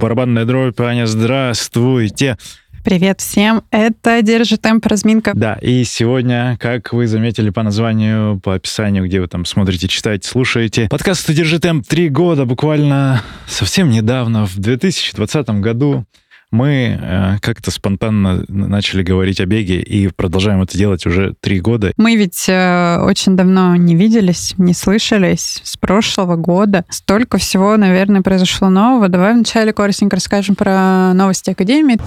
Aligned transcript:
Барабанная 0.00 0.46
дробь, 0.46 0.80
Аня, 0.80 1.06
здравствуйте. 1.06 2.38
Привет 2.82 3.20
всем, 3.20 3.64
это 3.70 4.22
«Держи 4.22 4.56
темп» 4.56 4.86
разминка. 4.86 5.32
Да, 5.34 5.58
и 5.60 5.84
сегодня, 5.84 6.56
как 6.58 6.94
вы 6.94 7.06
заметили 7.06 7.50
по 7.50 7.62
названию, 7.62 8.40
по 8.40 8.54
описанию, 8.54 9.04
где 9.04 9.20
вы 9.20 9.28
там 9.28 9.44
смотрите, 9.44 9.88
читаете, 9.88 10.26
слушаете, 10.26 10.88
подкаст 10.88 11.30
«Держи 11.30 11.58
темп» 11.58 11.86
три 11.86 12.08
года, 12.08 12.46
буквально 12.46 13.22
совсем 13.46 13.90
недавно, 13.90 14.46
в 14.46 14.58
2020 14.58 15.50
году 15.60 16.06
мы 16.50 16.98
э, 17.00 17.38
как-то 17.40 17.70
спонтанно 17.70 18.44
начали 18.48 19.02
говорить 19.02 19.40
о 19.40 19.46
беге 19.46 19.80
и 19.80 20.08
продолжаем 20.08 20.62
это 20.62 20.76
делать 20.76 21.06
уже 21.06 21.34
три 21.40 21.60
года. 21.60 21.92
Мы 21.96 22.16
ведь 22.16 22.48
э, 22.48 22.98
очень 23.00 23.36
давно 23.36 23.76
не 23.76 23.94
виделись, 23.94 24.54
не 24.58 24.74
слышались 24.74 25.60
с 25.62 25.76
прошлого 25.76 26.36
года. 26.36 26.84
Столько 26.88 27.38
всего, 27.38 27.76
наверное, 27.76 28.22
произошло 28.22 28.68
нового. 28.68 29.08
Давай 29.08 29.34
вначале 29.34 29.72
коротенько 29.72 30.16
расскажем 30.16 30.56
про 30.56 31.14
новости 31.14 31.50
Академии. 31.50 31.98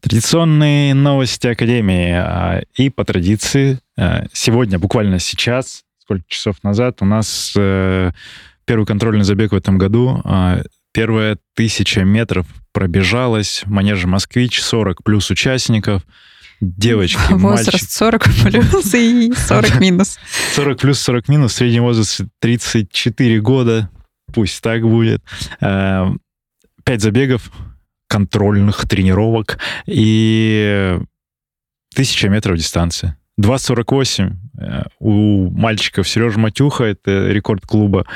Традиционные 0.00 0.94
новости 0.94 1.46
Академии. 1.46 2.12
А, 2.12 2.62
и 2.74 2.90
по 2.90 3.04
традиции, 3.04 3.78
э, 3.96 4.26
сегодня, 4.32 4.78
буквально 4.78 5.18
сейчас, 5.18 5.82
сколько 5.98 6.24
часов 6.28 6.62
назад, 6.62 6.98
у 7.00 7.04
нас 7.04 7.54
э, 7.56 8.10
первый 8.64 8.84
контрольный 8.84 9.24
забег 9.24 9.52
в 9.52 9.56
этом 9.56 9.78
году 9.78 10.20
а, 10.24 10.62
Первая 10.94 11.38
тысяча 11.54 12.04
метров 12.04 12.46
пробежалась 12.70 13.64
в 13.66 13.70
манеже 13.70 14.06
«Москвич», 14.06 14.62
40 14.62 15.02
плюс 15.02 15.28
участников, 15.28 16.02
девочки, 16.60 17.18
Возраст 17.30 17.72
мальчик. 17.72 17.90
40 17.90 18.22
плюс 18.22 18.94
и 18.94 19.32
40 19.34 19.80
минус. 19.80 20.18
40 20.54 20.78
плюс, 20.78 21.00
40 21.00 21.28
минус, 21.28 21.52
средний 21.54 21.80
возраст 21.80 22.20
34 22.38 23.40
года, 23.40 23.90
пусть 24.32 24.62
так 24.62 24.82
будет. 24.82 25.20
Э, 25.60 26.06
пять 26.84 27.02
забегов, 27.02 27.50
контрольных 28.06 28.88
тренировок 28.88 29.58
и 29.86 30.96
тысяча 31.92 32.28
метров 32.28 32.56
дистанции. 32.56 33.16
2.48 33.40 34.32
э, 34.60 34.82
у 35.00 35.50
мальчиков 35.50 36.08
Сережа 36.08 36.38
Матюха, 36.38 36.84
это 36.84 37.32
рекорд 37.32 37.66
клуба, 37.66 38.06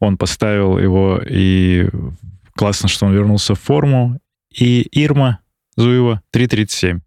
он 0.00 0.18
поставил 0.18 0.78
его, 0.78 1.18
и 1.26 1.88
классно, 2.56 2.88
что 2.88 3.06
он 3.06 3.12
вернулся 3.12 3.54
в 3.54 3.60
форму. 3.60 4.18
И 4.50 4.88
Ирма 4.92 5.40
Зуева 5.76 6.22
3.37. 6.34 7.00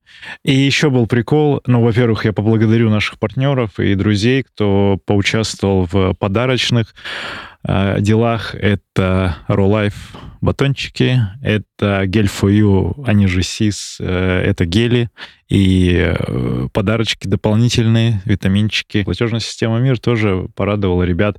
И 0.44 0.54
еще 0.54 0.90
был 0.90 1.08
прикол, 1.08 1.62
ну, 1.66 1.82
во-первых, 1.82 2.26
я 2.26 2.34
поблагодарю 2.34 2.90
наших 2.90 3.18
партнеров 3.18 3.80
и 3.80 3.96
друзей, 3.96 4.44
кто 4.44 5.00
поучаствовал 5.06 5.88
в 5.92 6.14
подарочных 6.14 6.94
э, 7.68 8.00
делах. 8.00 8.54
Это 8.54 9.38
Ролайф 9.48 10.16
батончики, 10.42 11.20
это 11.42 12.06
гель 12.06 12.28
for 12.28 12.52
you, 12.52 13.04
они 13.06 13.28
же 13.28 13.42
СИС, 13.42 13.98
э, 14.00 14.44
это 14.46 14.66
гели 14.66 15.10
и 15.48 16.14
э, 16.16 16.68
подарочки 16.72 17.28
дополнительные, 17.28 18.22
витаминчики. 18.26 19.04
Платежная 19.04 19.40
система 19.40 19.80
МИР 19.80 20.00
тоже 20.00 20.48
порадовала 20.56 21.04
ребят 21.04 21.38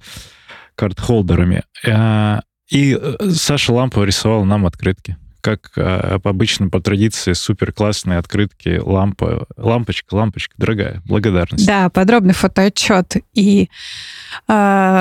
карт-холдерами. 0.75 1.63
Э, 1.87 2.41
и 2.71 2.99
Саша 3.35 3.73
Лампова 3.73 4.05
рисовал 4.05 4.45
нам 4.45 4.67
открытки 4.67 5.17
как 5.41 5.73
э, 5.77 6.19
обычно 6.23 6.69
по 6.69 6.81
традиции, 6.81 7.33
супер 7.33 7.73
классные 7.73 8.19
открытки, 8.19 8.81
лампа, 8.83 9.47
лампочка, 9.57 10.15
лампочка, 10.15 10.55
дорогая, 10.59 11.03
благодарность. 11.07 11.67
Да, 11.67 11.89
подробный 11.89 12.35
фотоотчет 12.35 13.17
и 13.35 13.71
э, 14.49 14.53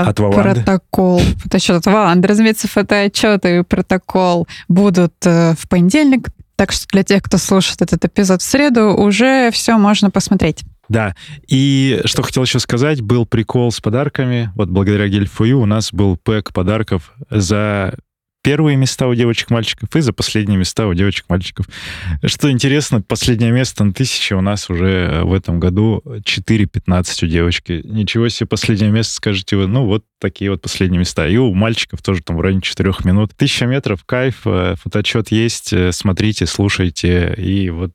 от 0.08 0.16
протокол. 0.16 1.20
Фотоотчет 1.44 1.76
от 1.78 1.86
Валанды, 1.86 2.28
разумеется, 2.28 2.68
фотоотчет 2.68 3.46
и 3.46 3.64
протокол 3.64 4.48
будут 4.68 5.14
э, 5.26 5.56
в 5.56 5.68
понедельник, 5.68 6.30
так 6.56 6.72
что 6.72 6.88
для 6.88 7.04
тех, 7.04 7.24
кто 7.24 7.38
слушает 7.38 7.82
этот 7.82 8.04
эпизод 8.06 8.42
в 8.42 8.46
среду, 8.46 8.94
уже 8.96 9.52
все 9.52 9.78
можно 9.78 10.10
посмотреть. 10.10 10.64
Да, 10.90 11.16
и 11.48 12.02
что 12.06 12.24
хотел 12.24 12.44
еще 12.44 12.60
сказать, 12.60 13.02
был 13.02 13.26
прикол 13.26 13.72
с 13.72 13.80
подарками. 13.80 14.52
Вот 14.56 14.70
благодаря 14.70 15.08
Гельфую 15.08 15.60
у 15.60 15.66
нас 15.66 15.94
был 15.94 16.18
пэк 16.18 16.52
подарков 16.52 17.14
за 17.30 17.96
первые 18.42 18.78
места 18.78 19.08
у 19.08 19.16
девочек-мальчиков 19.16 19.94
и 19.96 20.02
за 20.02 20.14
последние 20.14 20.58
места 20.58 20.88
у 20.88 20.94
девочек-мальчиков. 20.94 21.68
Что 22.26 22.52
интересно, 22.52 23.02
последнее 23.02 23.52
место 23.52 23.84
на 23.84 23.94
тысяче 23.94 24.36
у 24.36 24.42
нас 24.42 24.70
уже 24.70 24.88
э, 24.88 25.24
в 25.24 25.34
этом 25.34 25.60
году 25.60 26.02
4.15 26.06 27.26
у 27.26 27.28
девочки. 27.28 27.82
Ничего 27.84 28.30
себе, 28.30 28.48
последнее 28.48 28.92
место, 28.92 29.14
скажете 29.14 29.58
вы, 29.58 29.68
ну 29.68 29.86
вот 29.86 30.06
такие 30.20 30.52
вот 30.52 30.62
последние 30.62 31.00
места. 31.00 31.28
И 31.28 31.38
у 31.38 31.54
мальчиков 31.54 32.02
тоже 32.02 32.22
там 32.22 32.38
в 32.38 32.42
районе 32.42 32.62
4 32.62 32.92
минут. 33.04 33.32
Тысяча 33.36 33.66
метров, 33.66 34.04
кайф, 34.06 34.42
э, 34.46 34.76
фотоотчет 34.82 35.32
есть, 35.32 35.74
э, 35.74 35.92
смотрите, 35.92 36.46
слушайте, 36.46 37.34
и 37.38 37.70
вот 37.70 37.94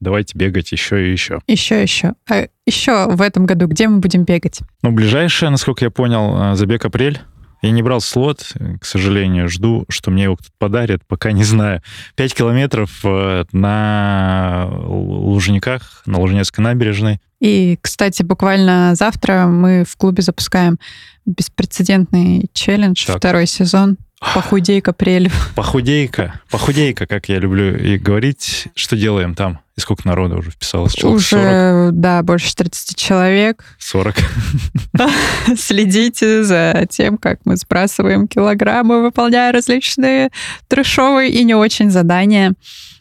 давайте 0.00 0.36
бегать 0.36 0.72
еще 0.72 1.08
и 1.08 1.12
еще. 1.12 1.40
Еще, 1.46 1.82
еще. 1.82 2.14
А 2.28 2.48
еще 2.66 3.08
в 3.08 3.22
этом 3.22 3.46
году 3.46 3.66
где 3.66 3.88
мы 3.88 3.98
будем 3.98 4.24
бегать? 4.24 4.60
Ну, 4.82 4.90
ближайшее, 4.90 5.50
насколько 5.50 5.84
я 5.84 5.90
понял, 5.90 6.54
забег 6.56 6.84
апрель. 6.84 7.20
Я 7.62 7.70
не 7.70 7.82
брал 7.82 8.00
слот, 8.00 8.52
к 8.80 8.84
сожалению, 8.84 9.48
жду, 9.48 9.84
что 9.88 10.10
мне 10.10 10.24
его 10.24 10.36
кто-то 10.36 10.52
подарит, 10.58 11.02
пока 11.06 11.32
не 11.32 11.44
знаю. 11.44 11.82
Пять 12.14 12.34
километров 12.34 13.00
э, 13.04 13.44
на 13.52 14.68
Лужниках, 14.86 16.02
на 16.06 16.18
Лужнецкой 16.18 16.64
набережной. 16.64 17.20
И, 17.40 17.78
кстати, 17.80 18.22
буквально 18.22 18.94
завтра 18.94 19.46
мы 19.46 19.84
в 19.84 19.96
клубе 19.96 20.22
запускаем 20.22 20.78
беспрецедентный 21.26 22.48
челлендж, 22.52 23.06
так. 23.06 23.18
второй 23.18 23.46
сезон. 23.46 23.96
Похудейка 24.34 24.92
прелив. 24.92 25.52
Похудейка. 25.54 26.40
Похудейка, 26.50 27.06
как 27.06 27.28
я 27.28 27.38
люблю 27.38 27.76
и 27.76 27.98
говорить. 27.98 28.68
Что 28.74 28.96
делаем 28.96 29.34
там? 29.34 29.60
И 29.78 29.80
сколько 29.80 30.08
народа 30.08 30.34
уже 30.34 30.50
вписалось? 30.50 30.92
Человек 30.92 31.18
уже, 31.18 31.28
40? 31.28 32.00
да, 32.00 32.22
больше 32.24 32.52
30 32.52 32.96
человек. 32.96 33.64
40. 33.78 34.16
Следите 35.56 36.42
за 36.42 36.84
тем, 36.90 37.16
как 37.16 37.38
мы 37.44 37.56
сбрасываем 37.56 38.26
килограммы, 38.26 39.02
выполняя 39.02 39.52
различные 39.52 40.30
трешовые 40.66 41.30
и 41.30 41.44
не 41.44 41.54
очень 41.54 41.92
задания. 41.92 42.54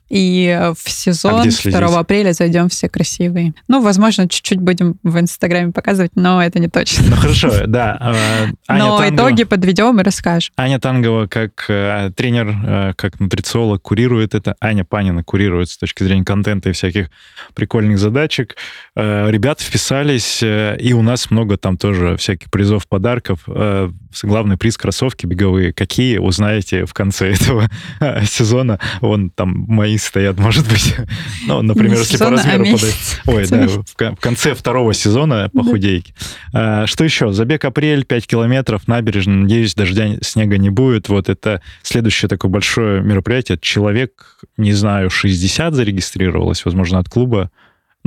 И 0.09 0.47
э, 0.47 0.73
в 0.73 0.89
сезон 0.89 1.49
а 1.65 1.69
2 1.69 1.99
апреля 1.99 2.31
зайдем 2.31 2.69
все 2.69 2.87
красивые. 2.87 3.53
Ну, 3.67 3.81
возможно, 3.81 4.29
чуть-чуть 4.29 4.59
будем 4.59 4.95
в 5.03 5.19
Инстаграме 5.19 5.73
показывать, 5.73 6.11
но 6.15 6.41
это 6.41 6.59
не 6.59 6.69
точно. 6.69 7.07
Ну, 7.09 7.15
хорошо, 7.17 7.51
да. 7.67 7.97
Э, 7.99 8.53
Аня 8.67 8.83
но 8.83 8.97
Тангова, 8.97 9.15
итоги 9.15 9.43
подведем 9.43 9.99
и 9.99 10.03
расскажем. 10.03 10.53
Аня 10.55 10.79
Тангова 10.79 11.27
как 11.27 11.65
э, 11.67 12.11
тренер, 12.15 12.93
как 12.95 13.19
нутрициолог 13.19 13.81
курирует 13.81 14.33
это. 14.33 14.55
Аня 14.61 14.85
Панина 14.85 15.23
курирует 15.23 15.69
с 15.69 15.77
точки 15.77 16.03
зрения 16.03 16.23
контента 16.23 16.69
и 16.69 16.73
всяких 16.73 17.09
прикольных 17.53 17.99
задачек. 17.99 18.55
Ребята 18.95 19.63
вписались, 19.63 20.41
и 20.41 20.93
у 20.93 21.01
нас 21.01 21.29
много 21.31 21.57
там 21.57 21.77
тоже 21.77 22.15
всяких 22.17 22.49
призов, 22.49 22.87
подарков. 22.87 23.47
Главный 24.23 24.57
приз 24.57 24.77
кроссовки 24.77 25.25
беговые. 25.25 25.73
Какие, 25.73 26.17
узнаете 26.17 26.85
в 26.85 26.93
конце 26.93 27.31
этого 27.33 27.69
сезона. 28.25 28.79
Вон 29.01 29.29
там 29.29 29.65
мои 29.67 29.96
стоят, 29.97 30.37
может 30.37 30.67
быть. 30.67 30.95
Ну, 31.47 31.61
например, 31.61 31.99
если 31.99 32.17
по 32.17 32.29
размеру 32.29 32.65
подать. 32.65 33.21
Ой, 33.25 33.47
да, 33.47 33.67
в 34.11 34.19
конце 34.19 34.53
второго 34.53 34.93
сезона 34.93 35.49
похудейки. 35.53 36.13
А, 36.53 36.85
что 36.87 37.03
еще? 37.03 37.31
Забег 37.31 37.63
апрель, 37.63 38.03
5 38.03 38.27
километров, 38.27 38.87
набережная. 38.87 39.35
Надеюсь, 39.35 39.73
дождя, 39.75 40.17
снега 40.21 40.57
не 40.57 40.69
будет. 40.69 41.09
Вот 41.09 41.29
это 41.29 41.61
следующее 41.83 42.27
такое 42.27 42.51
большое 42.51 43.01
мероприятие. 43.01 43.57
Человек, 43.61 44.39
не 44.57 44.73
знаю, 44.73 45.09
60 45.09 45.73
зарегистрировалось, 45.73 46.65
возможно, 46.65 46.99
от 46.99 47.07
клуба. 47.09 47.49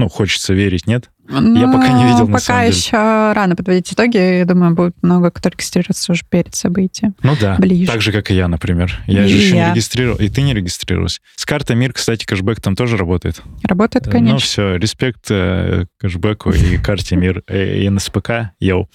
Ну, 0.00 0.08
хочется 0.08 0.54
верить, 0.54 0.86
нет? 0.86 1.10
Но 1.28 1.60
я 1.60 1.66
пока 1.66 1.88
не 1.90 2.06
видел, 2.06 2.26
на 2.26 2.38
самом 2.38 2.62
деле. 2.62 2.74
еще 2.74 3.32
рано 3.34 3.54
подводить 3.54 3.92
итоги. 3.92 4.16
Я 4.16 4.46
думаю, 4.46 4.74
будет 4.74 4.94
много, 5.02 5.30
кто 5.30 5.50
регистрируется 5.50 6.12
уже 6.12 6.22
перед 6.26 6.54
событием. 6.54 7.14
Ну 7.22 7.36
да, 7.38 7.56
ближе. 7.58 7.92
так 7.92 8.00
же, 8.00 8.10
как 8.10 8.30
и 8.30 8.34
я, 8.34 8.48
например. 8.48 8.98
Я 9.06 9.26
и 9.26 9.28
же 9.28 9.36
еще 9.36 9.56
я. 9.56 9.66
не 9.66 9.70
регистрировал, 9.72 10.16
и 10.18 10.30
ты 10.30 10.40
не 10.40 10.54
регистрировалась. 10.54 11.20
С 11.36 11.44
картой 11.44 11.76
МИР, 11.76 11.92
кстати, 11.92 12.24
кэшбэк 12.24 12.62
там 12.62 12.76
тоже 12.76 12.96
работает. 12.96 13.42
Работает, 13.62 14.06
э, 14.06 14.10
конечно. 14.10 14.32
Ну 14.32 14.38
все, 14.38 14.76
респект 14.76 15.26
э, 15.30 15.84
кэшбэку 15.98 16.50
и 16.50 16.78
карте 16.78 17.16
МИР, 17.16 17.42
э, 17.46 17.82
и 17.82 17.90
НСПК, 17.90 18.52
yo. 18.58 18.88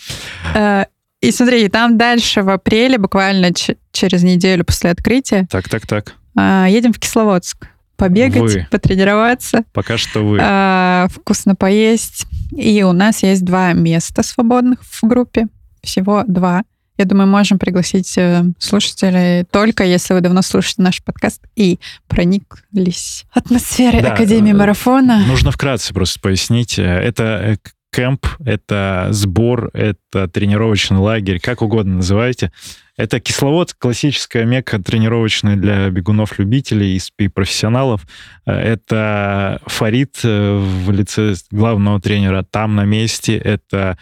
И 1.22 1.32
смотри, 1.32 1.70
там 1.70 2.00
дальше 2.00 2.42
в 2.42 2.50
апреле, 2.50 2.98
буквально 2.98 3.52
через 3.92 4.24
неделю 4.24 4.66
после 4.66 4.90
открытия. 4.90 5.48
Так, 5.52 5.70
так, 5.70 5.86
так. 5.86 6.16
Едем 6.36 6.94
в 6.94 7.00
Кисловодск 7.00 7.68
побегать, 7.96 8.42
вы. 8.42 8.68
потренироваться. 8.70 9.64
Пока 9.74 9.98
что 9.98 10.22
вы. 10.22 10.40
А, 10.42 11.08
вкусно 11.14 11.56
поесть. 11.56 12.26
И 12.56 12.84
у 12.84 12.92
нас 12.92 13.24
есть 13.24 13.44
два 13.44 13.74
места 13.74 14.24
свободных 14.24 14.84
в 14.84 15.04
группе. 15.04 15.48
Всего 15.82 16.24
два. 16.28 16.64
Я 16.98 17.06
думаю, 17.06 17.28
можем 17.28 17.60
пригласить 17.60 18.18
э, 18.18 18.46
слушателей 18.58 19.44
только 19.44 19.84
если 19.84 20.14
вы 20.14 20.22
давно 20.22 20.42
слушаете 20.42 20.82
наш 20.82 21.04
подкаст 21.04 21.42
и 21.56 21.80
прониклись 22.08 23.26
атмосферой 23.34 24.02
да, 24.02 24.14
Академии 24.14 24.54
э, 24.54 24.56
Марафона. 24.56 25.26
Нужно 25.28 25.52
вкратце 25.52 25.94
просто 25.94 26.22
пояснить. 26.22 26.80
Это 26.80 27.58
кемп, 27.96 28.26
это 28.44 29.08
сбор, 29.12 29.70
это 29.74 30.28
тренировочный 30.28 30.98
лагерь, 30.98 31.40
как 31.40 31.62
угодно 31.62 31.96
называйте. 31.96 32.52
Это 32.98 33.20
кисловод, 33.20 33.74
классическая 33.74 34.46
мекка 34.46 34.80
тренировочная 34.80 35.56
для 35.56 35.90
бегунов-любителей 35.90 37.00
и 37.18 37.28
профессионалов. 37.28 38.06
Это 38.46 39.62
Фарид 39.66 40.20
э, 40.24 40.58
в 40.58 40.92
лице 40.92 41.36
главного 41.52 42.00
тренера 42.00 42.46
там 42.50 42.76
на 42.76 42.86
месте. 42.86 43.38
Это 43.38 43.98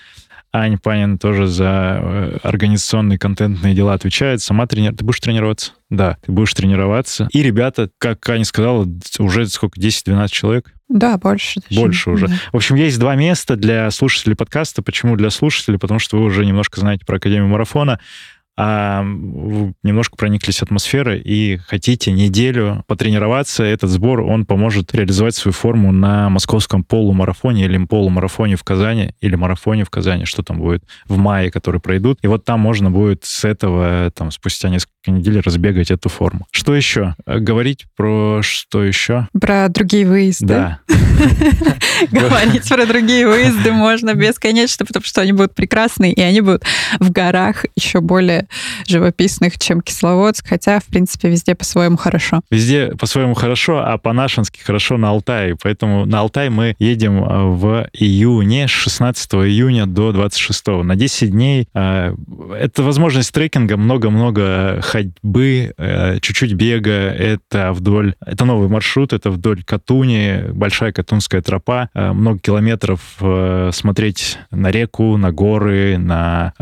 Аня 0.52 0.78
Панин 0.78 1.18
тоже 1.18 1.48
за 1.48 2.00
э, 2.00 2.38
организационные 2.44 3.18
контентные 3.18 3.74
дела 3.74 3.94
отвечает. 3.94 4.42
Сама 4.42 4.68
тренер. 4.68 4.96
Ты 4.96 5.04
будешь 5.04 5.20
тренироваться? 5.20 5.72
Да, 5.90 6.18
ты 6.24 6.32
будешь 6.32 6.54
тренироваться. 6.54 7.28
И 7.32 7.42
ребята, 7.42 7.90
как 7.98 8.28
Аня 8.30 8.46
сказала, 8.46 8.88
уже 9.18 9.48
сколько, 9.48 9.80
10-12 9.80 10.28
человек? 10.30 10.74
Да, 10.94 11.18
больше. 11.18 11.60
Даже. 11.70 11.82
Больше 11.82 12.10
уже. 12.12 12.28
Да. 12.28 12.36
В 12.52 12.56
общем, 12.56 12.76
есть 12.76 13.00
два 13.00 13.16
места 13.16 13.56
для 13.56 13.90
слушателей 13.90 14.36
подкаста. 14.36 14.84
Почему 14.84 15.16
для 15.16 15.32
слушателей? 15.32 15.80
Потому 15.80 16.00
что 16.00 16.18
вы 16.18 16.26
уже 16.26 16.46
немножко 16.46 16.80
знаете 16.80 17.04
про 17.04 17.18
Академию 17.18 17.48
марафона 17.48 18.00
а 18.56 19.04
немножко 19.04 20.16
прониклись 20.16 20.62
атмосферой 20.62 21.20
и 21.20 21.58
хотите 21.58 22.12
неделю 22.12 22.84
потренироваться, 22.88 23.64
этот 23.64 23.90
сбор, 23.90 24.22
он 24.22 24.46
поможет 24.46 24.94
реализовать 24.94 25.36
свою 25.36 25.54
форму 25.54 25.92
на 25.92 26.30
московском 26.30 26.84
полумарафоне 26.84 27.66
или 27.66 27.84
полумарафоне 27.86 28.56
в 28.56 28.64
Казани, 28.64 29.16
или 29.22 29.36
марафоне 29.36 29.86
в 29.86 29.90
Казани, 29.90 30.26
что 30.26 30.44
там 30.44 30.60
будет 30.60 30.84
в 31.08 31.18
мае, 31.18 31.50
который 31.50 31.80
пройдут. 31.80 32.20
И 32.22 32.28
вот 32.28 32.46
там 32.46 32.60
можно 32.60 32.92
будет 32.92 33.26
с 33.26 33.44
этого, 33.44 34.12
там, 34.16 34.32
спустя 34.32 34.70
несколько 34.70 35.12
недель 35.12 35.40
разбегать 35.40 35.90
эту 35.90 36.10
форму. 36.10 36.46
Что 36.52 36.76
еще? 36.76 37.16
Говорить 37.26 37.86
про 37.96 38.42
что 38.44 38.84
еще? 38.84 39.28
Про 39.40 39.68
другие 39.70 40.08
выезды. 40.08 40.46
Да. 40.46 40.80
Говорить 42.12 42.70
про 42.70 42.86
другие 42.86 43.28
выезды 43.28 43.72
можно 43.72 44.14
бесконечно, 44.14 44.86
потому 44.86 45.04
что 45.04 45.22
они 45.22 45.34
будут 45.34 45.56
прекрасные, 45.56 46.14
и 46.14 46.22
они 46.22 46.42
будут 46.42 46.64
в 47.00 47.12
горах 47.12 47.66
еще 47.76 48.00
более 48.00 48.43
живописных, 48.88 49.58
чем 49.58 49.82
Кисловодск, 49.82 50.48
хотя, 50.48 50.80
в 50.80 50.86
принципе, 50.86 51.30
везде 51.30 51.56
по-своему 51.56 51.98
хорошо. 51.98 52.42
Везде 52.50 52.88
по-своему 53.00 53.34
хорошо, 53.34 53.84
а 53.86 53.98
по-нашенски 53.98 54.60
хорошо 54.60 54.98
на 54.98 55.10
Алтае. 55.10 55.56
Поэтому 55.62 56.06
на 56.06 56.20
Алтай 56.20 56.50
мы 56.50 56.76
едем 56.80 57.24
э, 57.24 57.44
в 57.46 57.88
июне, 57.94 58.68
с 58.68 58.72
16 58.72 59.34
июня 59.36 59.86
до 59.86 60.12
26. 60.12 60.68
На 60.84 60.96
10 60.96 61.32
дней. 61.32 61.68
Э, 61.74 62.16
это 62.60 62.84
возможность 62.84 63.32
трекинга, 63.34 63.78
много-много 63.78 64.80
ходьбы, 64.82 65.74
э, 65.78 66.20
чуть-чуть 66.20 66.54
бега. 66.54 66.92
Это 66.92 67.74
вдоль... 67.74 68.16
Это 68.26 68.46
новый 68.46 68.68
маршрут, 68.68 69.14
это 69.14 69.30
вдоль 69.30 69.64
Катуни, 69.64 70.52
большая 70.52 70.92
Катунская 70.92 71.42
тропа, 71.42 71.90
много 71.94 72.40
километров 72.40 73.02
смотреть 73.74 74.38
на 74.52 74.72
реку, 74.72 75.18
на 75.18 75.32
горы, 75.32 75.98
на 75.98 76.54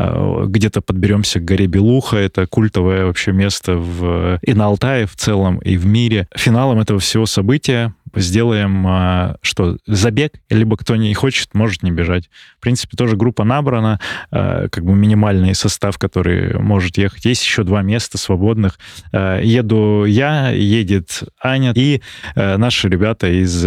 где-то 0.46 0.80
подберемся 0.80 1.40
к 1.40 1.44
горе 1.44 1.66
Белуха. 1.72 2.16
Это 2.16 2.46
культовое 2.46 3.06
вообще 3.06 3.32
место 3.32 3.76
в, 3.76 4.38
и 4.42 4.54
на 4.54 4.66
Алтае 4.66 5.06
в 5.06 5.16
целом, 5.16 5.58
и 5.58 5.76
в 5.76 5.86
мире. 5.86 6.28
Финалом 6.36 6.78
этого 6.78 7.00
всего 7.00 7.26
события 7.26 7.94
сделаем 8.20 8.86
а, 8.86 9.36
что, 9.42 9.76
забег, 9.86 10.34
либо 10.50 10.76
кто 10.76 10.96
не 10.96 11.12
хочет, 11.14 11.54
может 11.54 11.82
не 11.82 11.90
бежать. 11.90 12.30
В 12.58 12.60
принципе, 12.60 12.96
тоже 12.96 13.16
группа 13.16 13.44
набрана, 13.44 14.00
а, 14.30 14.68
как 14.68 14.84
бы 14.84 14.94
минимальный 14.94 15.54
состав, 15.54 15.98
который 15.98 16.58
может 16.58 16.98
ехать. 16.98 17.24
Есть 17.24 17.44
еще 17.44 17.62
два 17.62 17.82
места 17.82 18.18
свободных. 18.18 18.78
А, 19.12 19.40
еду 19.40 20.04
я, 20.04 20.50
едет 20.50 21.22
Аня 21.42 21.72
и 21.74 22.00
наши 22.36 22.88
ребята 22.88 23.28
из 23.28 23.66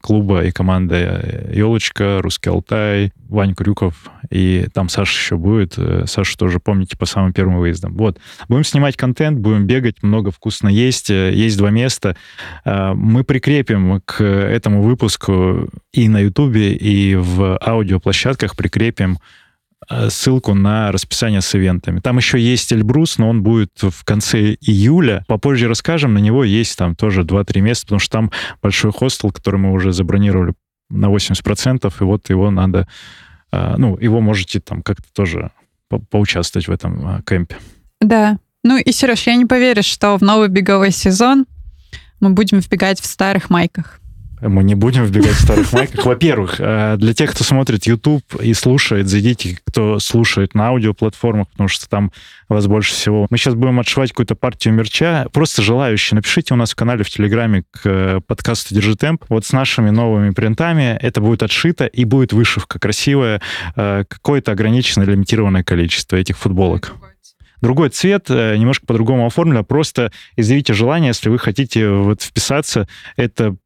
клуба 0.00 0.44
и 0.44 0.50
команды 0.50 1.50
«Елочка», 1.52 2.20
«Русский 2.22 2.50
Алтай», 2.50 3.12
Вань 3.28 3.54
Крюков, 3.54 3.94
и 4.30 4.68
там 4.72 4.88
Саша 4.88 5.18
еще 5.18 5.36
будет. 5.36 5.76
Саша 6.08 6.38
тоже 6.38 6.60
помните 6.60 6.96
по 6.96 7.06
самым 7.06 7.32
первым 7.32 7.58
выездам. 7.58 7.96
Вот. 7.96 8.18
Будем 8.48 8.62
снимать 8.62 8.96
контент, 8.96 9.40
будем 9.40 9.66
бегать, 9.66 10.02
много 10.02 10.30
вкусно 10.30 10.68
есть. 10.68 11.10
Есть 11.10 11.58
два 11.58 11.70
места. 11.70 12.16
Мы 12.64 13.24
прикрепим 13.24 13.75
прикрепим 13.76 14.00
к 14.04 14.22
этому 14.22 14.82
выпуску 14.82 15.68
и 15.92 16.08
на 16.08 16.20
Ютубе, 16.20 16.74
и 16.74 17.14
в 17.16 17.58
аудиоплощадках 17.60 18.56
прикрепим 18.56 19.18
э, 19.88 20.10
ссылку 20.10 20.54
на 20.54 20.92
расписание 20.92 21.40
с 21.40 21.54
ивентами. 21.54 22.00
Там 22.00 22.16
еще 22.16 22.38
есть 22.38 22.72
Эльбрус, 22.72 23.18
но 23.18 23.28
он 23.28 23.42
будет 23.42 23.70
в 23.80 24.04
конце 24.04 24.54
июля. 24.54 25.24
Попозже 25.26 25.68
расскажем, 25.68 26.14
на 26.14 26.18
него 26.18 26.44
есть 26.44 26.76
там 26.78 26.94
тоже 26.94 27.22
2-3 27.22 27.60
места, 27.60 27.86
потому 27.86 28.00
что 28.00 28.12
там 28.12 28.30
большой 28.62 28.92
хостел, 28.92 29.30
который 29.30 29.60
мы 29.60 29.72
уже 29.72 29.92
забронировали 29.92 30.54
на 30.88 31.06
80%, 31.06 31.92
и 32.00 32.04
вот 32.04 32.30
его 32.30 32.50
надо, 32.50 32.86
э, 33.52 33.74
ну, 33.76 33.98
его 33.98 34.20
можете 34.20 34.60
там 34.60 34.82
как-то 34.82 35.06
тоже 35.12 35.50
по 35.88 35.98
поучаствовать 35.98 36.68
в 36.68 36.72
этом 36.72 37.18
э, 37.18 37.22
кемпе. 37.26 37.56
Да. 38.00 38.38
Ну 38.64 38.76
и, 38.78 38.92
Сереж, 38.92 39.26
я 39.26 39.36
не 39.36 39.46
поверю, 39.46 39.82
что 39.82 40.16
в 40.16 40.22
новый 40.22 40.48
беговой 40.48 40.90
сезон 40.90 41.46
мы 42.20 42.30
будем 42.30 42.60
вбегать 42.60 43.00
в 43.00 43.06
старых 43.06 43.50
майках. 43.50 44.00
Мы 44.40 44.64
не 44.64 44.74
будем 44.74 45.04
вбегать 45.04 45.32
в 45.32 45.40
старых 45.40 45.72
майках. 45.72 46.04
Во-первых, 46.04 46.56
э, 46.58 46.96
для 46.98 47.14
тех, 47.14 47.30
кто 47.30 47.42
смотрит 47.42 47.86
YouTube 47.86 48.22
и 48.40 48.52
слушает, 48.52 49.08
зайдите, 49.08 49.58
кто 49.64 49.98
слушает 49.98 50.54
на 50.54 50.68
аудиоплатформах, 50.68 51.48
потому 51.48 51.68
что 51.68 51.88
там 51.88 52.12
вас 52.48 52.66
больше 52.66 52.92
всего. 52.92 53.26
Мы 53.30 53.38
сейчас 53.38 53.54
будем 53.54 53.80
отшивать 53.80 54.10
какую-то 54.10 54.34
партию 54.34 54.74
мерча. 54.74 55.26
Просто 55.32 55.62
желающие, 55.62 56.16
напишите 56.16 56.52
у 56.52 56.56
нас 56.56 56.72
в 56.72 56.74
канале 56.76 57.02
в 57.02 57.10
Телеграме 57.10 57.64
к 57.70 57.80
э, 57.84 58.20
подкасту 58.26 58.74
«Держи 58.74 58.94
темп». 58.94 59.24
Вот 59.30 59.46
с 59.46 59.52
нашими 59.52 59.88
новыми 59.88 60.30
принтами 60.30 60.98
это 61.00 61.22
будет 61.22 61.42
отшито 61.42 61.86
и 61.86 62.04
будет 62.04 62.34
вышивка 62.34 62.78
красивая. 62.78 63.40
Э, 63.74 64.04
какое-то 64.06 64.52
ограниченное, 64.52 65.06
лимитированное 65.06 65.64
количество 65.64 66.16
этих 66.16 66.36
футболок 66.36 66.94
другой 67.66 67.88
цвет, 67.88 68.26
э, 68.30 68.56
немножко 68.56 68.86
по-другому 68.86 69.26
оформлено. 69.26 69.64
Просто 69.64 70.12
изъявите 70.36 70.72
желание, 70.72 71.08
если 71.08 71.28
вы 71.28 71.38
хотите 71.38 71.88
вот 71.88 72.22
вписаться, 72.22 72.86
это 73.16 73.56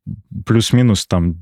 плюс-минус 0.46 1.06
там 1.06 1.36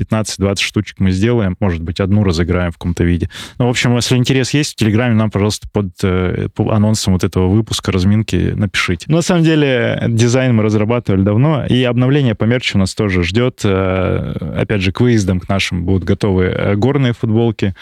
15-20 0.00 0.56
штучек 0.60 0.98
мы 0.98 1.12
сделаем, 1.12 1.56
может 1.60 1.82
быть, 1.82 2.00
одну 2.00 2.24
разыграем 2.24 2.72
в 2.72 2.78
каком-то 2.78 3.04
виде. 3.04 3.28
Ну, 3.58 3.66
в 3.66 3.68
общем, 3.68 3.94
если 3.94 4.16
интерес 4.16 4.50
есть, 4.50 4.72
в 4.72 4.76
Телеграме 4.76 5.14
нам, 5.14 5.30
пожалуйста, 5.30 5.68
под, 5.72 5.92
э, 6.02 6.48
анонсом 6.56 7.12
вот 7.12 7.22
этого 7.22 7.48
выпуска 7.48 7.92
разминки 7.92 8.54
напишите. 8.56 9.06
Но, 9.08 9.16
на 9.16 9.22
самом 9.22 9.44
деле, 9.44 10.02
дизайн 10.08 10.54
мы 10.54 10.64
разрабатывали 10.64 11.22
давно, 11.22 11.64
и 11.66 11.82
обновление 11.84 12.34
по 12.34 12.44
мерчу 12.44 12.76
нас 12.76 12.94
тоже 12.94 13.22
ждет. 13.22 13.60
Э, 13.62 14.56
опять 14.56 14.80
же, 14.80 14.90
к 14.90 15.00
выездам 15.00 15.38
к 15.38 15.48
нашим 15.48 15.84
будут 15.84 16.04
готовы 16.04 16.74
горные 16.76 17.12
футболки, 17.12 17.66
Э, 17.66 17.74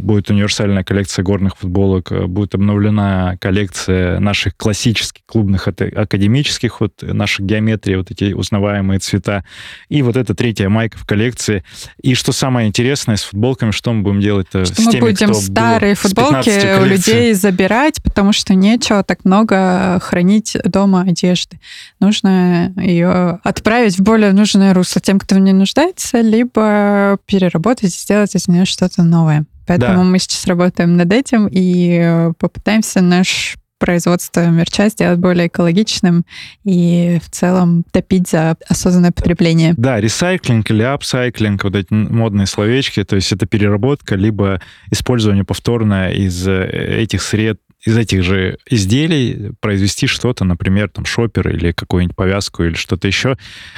будет 0.00 0.28
универсальная 0.28 0.84
коллекция 0.84 1.22
горных 1.22 1.56
футболок, 1.56 2.12
э, 2.12 2.26
будет 2.26 2.54
обновлена 2.54 3.36
коллекция 3.40 4.20
наших 4.20 4.56
классических 4.56 5.22
клубных 5.24 5.66
академических, 5.68 6.80
вот 6.80 6.92
наших 7.00 7.46
геометрии, 7.46 7.96
вот 7.96 8.10
эти 8.10 8.34
узнаваемые 8.34 9.00
цвета. 9.00 9.44
И 9.88 10.02
вот 10.02 10.16
эта 10.16 10.34
третья 10.34 10.68
майка 10.68 10.98
в 10.98 11.06
коллекции. 11.06 11.64
И 12.02 12.14
что 12.14 12.32
самое 12.32 12.68
интересное 12.68 13.16
с 13.16 13.22
футболками, 13.22 13.70
что 13.70 13.92
мы 13.92 14.02
будем 14.02 14.20
делать 14.20 14.48
что 14.48 14.66
с 14.66 14.78
мы 14.78 14.92
теми, 14.92 15.00
будем 15.00 15.32
старые 15.32 15.94
футболки 15.94 16.80
у 16.80 16.84
людей 16.84 17.32
забирать, 17.32 18.02
потому 18.02 18.32
что 18.32 18.54
нечего 18.54 19.02
так 19.02 19.24
много 19.24 19.98
хранить 20.02 20.56
дома 20.64 21.02
одежды. 21.02 21.60
Нужно 21.98 22.74
ее 22.76 23.40
отправить 23.42 23.98
в 23.98 24.02
более 24.02 24.32
нужное 24.32 24.74
русло 24.74 25.00
тем, 25.00 25.18
кто 25.18 25.36
в 25.36 25.38
ней 25.38 25.54
нуждается, 25.54 26.20
либо 26.20 27.18
переработать 27.24 27.94
и 27.94 27.98
сделать 27.98 28.34
из 28.34 28.48
нее 28.48 28.66
что-то 28.66 29.02
новое. 29.02 29.45
Поэтому 29.66 29.98
да. 29.98 30.04
мы 30.04 30.18
сейчас 30.18 30.46
работаем 30.46 30.96
над 30.96 31.12
этим 31.12 31.48
и 31.48 31.98
э, 32.00 32.32
попытаемся 32.38 33.00
наш 33.00 33.56
производство 33.78 34.46
мерча 34.46 34.88
сделать 34.88 35.18
более 35.18 35.48
экологичным 35.48 36.24
и 36.64 37.18
в 37.22 37.30
целом 37.30 37.84
топить 37.92 38.28
за 38.28 38.56
осознанное 38.68 39.12
потребление. 39.12 39.74
Да, 39.76 40.00
ресайклинг 40.00 40.70
или 40.70 40.82
апсайклинг, 40.82 41.64
вот 41.64 41.76
эти 41.76 41.92
модные 41.92 42.46
словечки, 42.46 43.04
то 43.04 43.16
есть 43.16 43.32
это 43.32 43.46
переработка, 43.46 44.14
либо 44.14 44.60
использование 44.90 45.44
повторное 45.44 46.12
из 46.12 46.46
э, 46.46 47.00
этих 47.00 47.22
сред 47.22 47.60
из 47.84 47.96
этих 47.96 48.24
же 48.24 48.58
изделий 48.68 49.52
произвести 49.60 50.08
что-то, 50.08 50.44
например, 50.44 50.88
там 50.88 51.04
шопер 51.04 51.50
или 51.50 51.70
какую-нибудь 51.70 52.16
повязку 52.16 52.64
или 52.64 52.74
что-то 52.74 53.06
еще. 53.06 53.36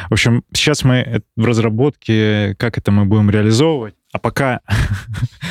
В 0.09 0.12
общем, 0.12 0.45
сейчас 0.54 0.83
мы 0.83 1.23
в 1.37 1.45
разработке, 1.45 2.54
как 2.59 2.78
это 2.78 2.90
мы 2.90 3.04
будем 3.04 3.28
реализовывать. 3.28 3.97
А 4.12 4.18
пока, 4.18 4.60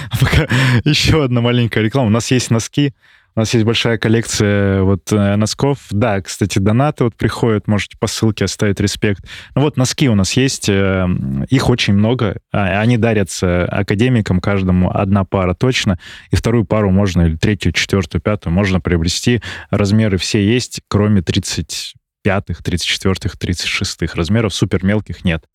а 0.09 0.17
пока 0.19 0.47
еще 0.83 1.23
одна 1.23 1.41
маленькая 1.41 1.83
реклама. 1.83 2.07
У 2.07 2.11
нас 2.11 2.31
есть 2.31 2.49
носки, 2.49 2.93
у 3.37 3.39
нас 3.39 3.53
есть 3.53 3.67
большая 3.67 3.99
коллекция 3.99 4.81
вот 4.81 5.11
э, 5.11 5.35
носков. 5.35 5.77
Да, 5.91 6.19
кстати, 6.21 6.57
донаты 6.57 7.03
вот 7.03 7.15
приходят, 7.15 7.67
можете 7.67 7.95
по 7.99 8.07
ссылке 8.07 8.45
оставить 8.45 8.79
респект. 8.79 9.23
Ну 9.53 9.61
вот 9.61 9.77
носки 9.77 10.09
у 10.09 10.15
нас 10.15 10.33
есть, 10.33 10.69
э, 10.69 11.07
их 11.47 11.69
очень 11.69 11.93
много. 11.93 12.39
А, 12.51 12.81
они 12.81 12.97
дарятся 12.97 13.65
академикам, 13.65 14.39
каждому 14.39 14.89
одна 14.91 15.23
пара 15.23 15.53
точно. 15.53 15.99
И 16.31 16.35
вторую 16.35 16.65
пару 16.65 16.89
можно, 16.89 17.27
или 17.27 17.35
третью, 17.35 17.73
четвертую, 17.73 18.23
пятую 18.23 18.53
можно 18.53 18.81
приобрести. 18.81 19.43
Размеры 19.69 20.17
все 20.17 20.43
есть, 20.43 20.81
кроме 20.87 21.21
35-х, 21.21 22.63
34-х, 22.63 23.35
36-х 23.39 24.15
размеров. 24.15 24.51
Супер 24.51 24.83
мелких 24.83 25.23
нет. 25.23 25.45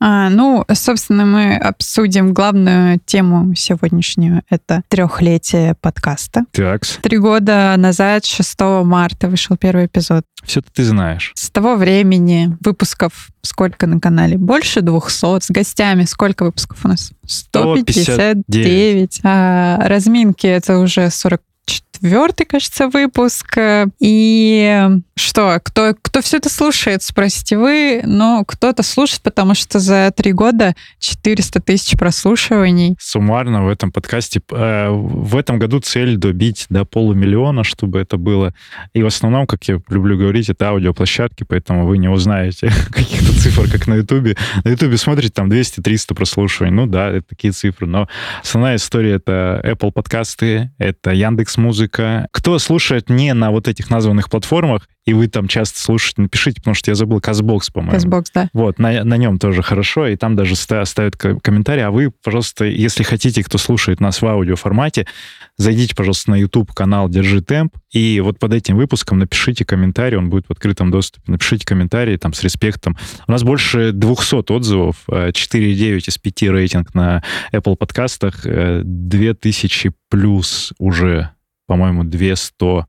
А, 0.00 0.30
ну, 0.30 0.64
собственно, 0.72 1.24
мы 1.24 1.56
обсудим 1.56 2.32
главную 2.32 3.00
тему 3.04 3.54
сегодняшнюю. 3.54 4.42
Это 4.48 4.82
трехлетие 4.88 5.74
подкаста. 5.80 6.44
Так. 6.52 6.86
Три 7.02 7.18
года 7.18 7.74
назад, 7.76 8.24
6 8.24 8.60
марта, 8.84 9.28
вышел 9.28 9.56
первый 9.56 9.86
эпизод. 9.86 10.24
Все 10.44 10.60
это 10.60 10.70
ты 10.72 10.84
знаешь. 10.84 11.32
С 11.34 11.50
того 11.50 11.74
времени 11.74 12.56
выпусков 12.60 13.30
сколько 13.42 13.86
на 13.86 13.98
канале? 13.98 14.38
Больше 14.38 14.82
200. 14.82 15.40
С 15.40 15.50
гостями 15.50 16.04
сколько 16.04 16.44
выпусков 16.44 16.84
у 16.84 16.88
нас? 16.88 17.12
159. 17.26 18.44
159. 18.44 19.20
А 19.24 19.78
разминки 19.88 20.46
это 20.46 20.78
уже 20.78 21.10
40 21.10 21.40
четвертый, 21.98 22.46
кажется, 22.46 22.88
выпуск. 22.88 23.58
И 23.98 24.88
что, 25.16 25.60
кто, 25.62 25.94
кто 26.00 26.20
все 26.20 26.36
это 26.36 26.48
слушает, 26.48 27.02
спросите 27.02 27.58
вы, 27.58 28.02
но 28.04 28.44
кто-то 28.46 28.82
слушает, 28.82 29.22
потому 29.22 29.54
что 29.54 29.80
за 29.80 30.12
три 30.16 30.32
года 30.32 30.74
400 31.00 31.60
тысяч 31.60 31.98
прослушиваний. 31.98 32.96
Суммарно 33.00 33.64
в 33.64 33.68
этом 33.68 33.90
подкасте 33.90 34.40
э, 34.50 34.88
в 34.90 35.36
этом 35.36 35.58
году 35.58 35.80
цель 35.80 36.16
добить 36.16 36.66
до 36.70 36.84
полумиллиона, 36.84 37.64
чтобы 37.64 37.98
это 37.98 38.16
было. 38.16 38.54
И 38.92 39.02
в 39.02 39.06
основном, 39.06 39.46
как 39.46 39.64
я 39.64 39.80
люблю 39.88 40.16
говорить, 40.16 40.48
это 40.48 40.68
аудиоплощадки, 40.68 41.44
поэтому 41.44 41.86
вы 41.86 41.98
не 41.98 42.08
узнаете 42.08 42.70
каких-то 42.90 43.32
цифр, 43.40 43.70
как 43.70 43.86
на 43.86 43.94
Ютубе. 43.96 44.36
На 44.64 44.70
Ютубе 44.70 44.96
смотрите, 44.96 45.32
там 45.32 45.50
200-300 45.50 46.14
прослушиваний. 46.14 46.74
Ну 46.74 46.86
да, 46.86 47.10
это 47.10 47.28
такие 47.28 47.52
цифры. 47.52 47.86
Но 47.86 48.08
основная 48.42 48.76
история— 48.76 49.12
это 49.14 49.60
Apple 49.64 49.90
подкасты, 49.90 50.70
это 50.78 51.10
Яндекс 51.10 51.56
Музыка. 51.56 51.87
Кто 51.88 52.58
слушает 52.58 53.10
не 53.10 53.34
на 53.34 53.50
вот 53.50 53.68
этих 53.68 53.90
названных 53.90 54.30
платформах, 54.30 54.88
и 55.08 55.14
вы 55.14 55.26
там 55.28 55.48
часто 55.48 55.80
слушаете, 55.80 56.20
напишите, 56.20 56.60
потому 56.60 56.74
что 56.74 56.90
я 56.90 56.94
забыл 56.94 57.18
Казбокс, 57.18 57.70
по-моему. 57.70 57.94
Казбокс, 57.94 58.30
да. 58.34 58.50
Вот, 58.52 58.78
на, 58.78 59.04
на 59.04 59.16
нем 59.16 59.38
тоже 59.38 59.62
хорошо, 59.62 60.06
и 60.06 60.16
там 60.16 60.36
даже 60.36 60.54
ставят 60.54 61.16
комментарии, 61.16 61.80
а 61.80 61.90
вы 61.90 62.10
просто, 62.10 62.66
если 62.66 63.04
хотите, 63.04 63.42
кто 63.42 63.56
слушает 63.56 64.00
нас 64.00 64.20
в 64.20 64.26
аудиоформате, 64.26 65.06
зайдите, 65.56 65.96
пожалуйста, 65.96 66.32
на 66.32 66.34
YouTube-канал 66.34 67.08
«Держи 67.08 67.40
темп», 67.40 67.74
и 67.90 68.20
вот 68.20 68.38
под 68.38 68.52
этим 68.52 68.76
выпуском 68.76 69.18
напишите 69.18 69.64
комментарий, 69.64 70.18
он 70.18 70.28
будет 70.28 70.46
в 70.46 70.50
открытом 70.50 70.90
доступе. 70.90 71.32
Напишите 71.32 71.64
комментарий 71.64 72.18
там 72.18 72.34
с 72.34 72.42
респектом. 72.42 72.98
У 73.26 73.32
нас 73.32 73.42
больше 73.42 73.92
200 73.92 74.52
отзывов, 74.52 74.96
4,9 75.08 75.94
э, 75.94 75.96
из 76.06 76.18
5 76.18 76.42
рейтинг 76.42 76.94
на 76.94 77.22
Apple 77.52 77.76
подкастах, 77.76 78.42
2000 78.44 79.88
э, 79.88 79.90
плюс 80.10 80.74
уже, 80.78 81.30
по-моему, 81.68 82.02
200 82.02 82.86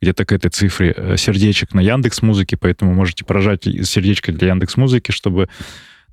где-то 0.00 0.24
к 0.24 0.32
этой 0.32 0.50
цифре 0.50 0.94
э, 0.96 1.16
сердечек 1.18 1.74
на 1.74 1.80
Яндекс 1.80 2.22
Музыке, 2.22 2.56
поэтому 2.56 2.94
можете 2.94 3.24
поражать 3.24 3.64
сердечко 3.64 4.32
для 4.32 4.48
Яндекс 4.48 4.78
Музыки, 4.78 5.10
чтобы 5.10 5.48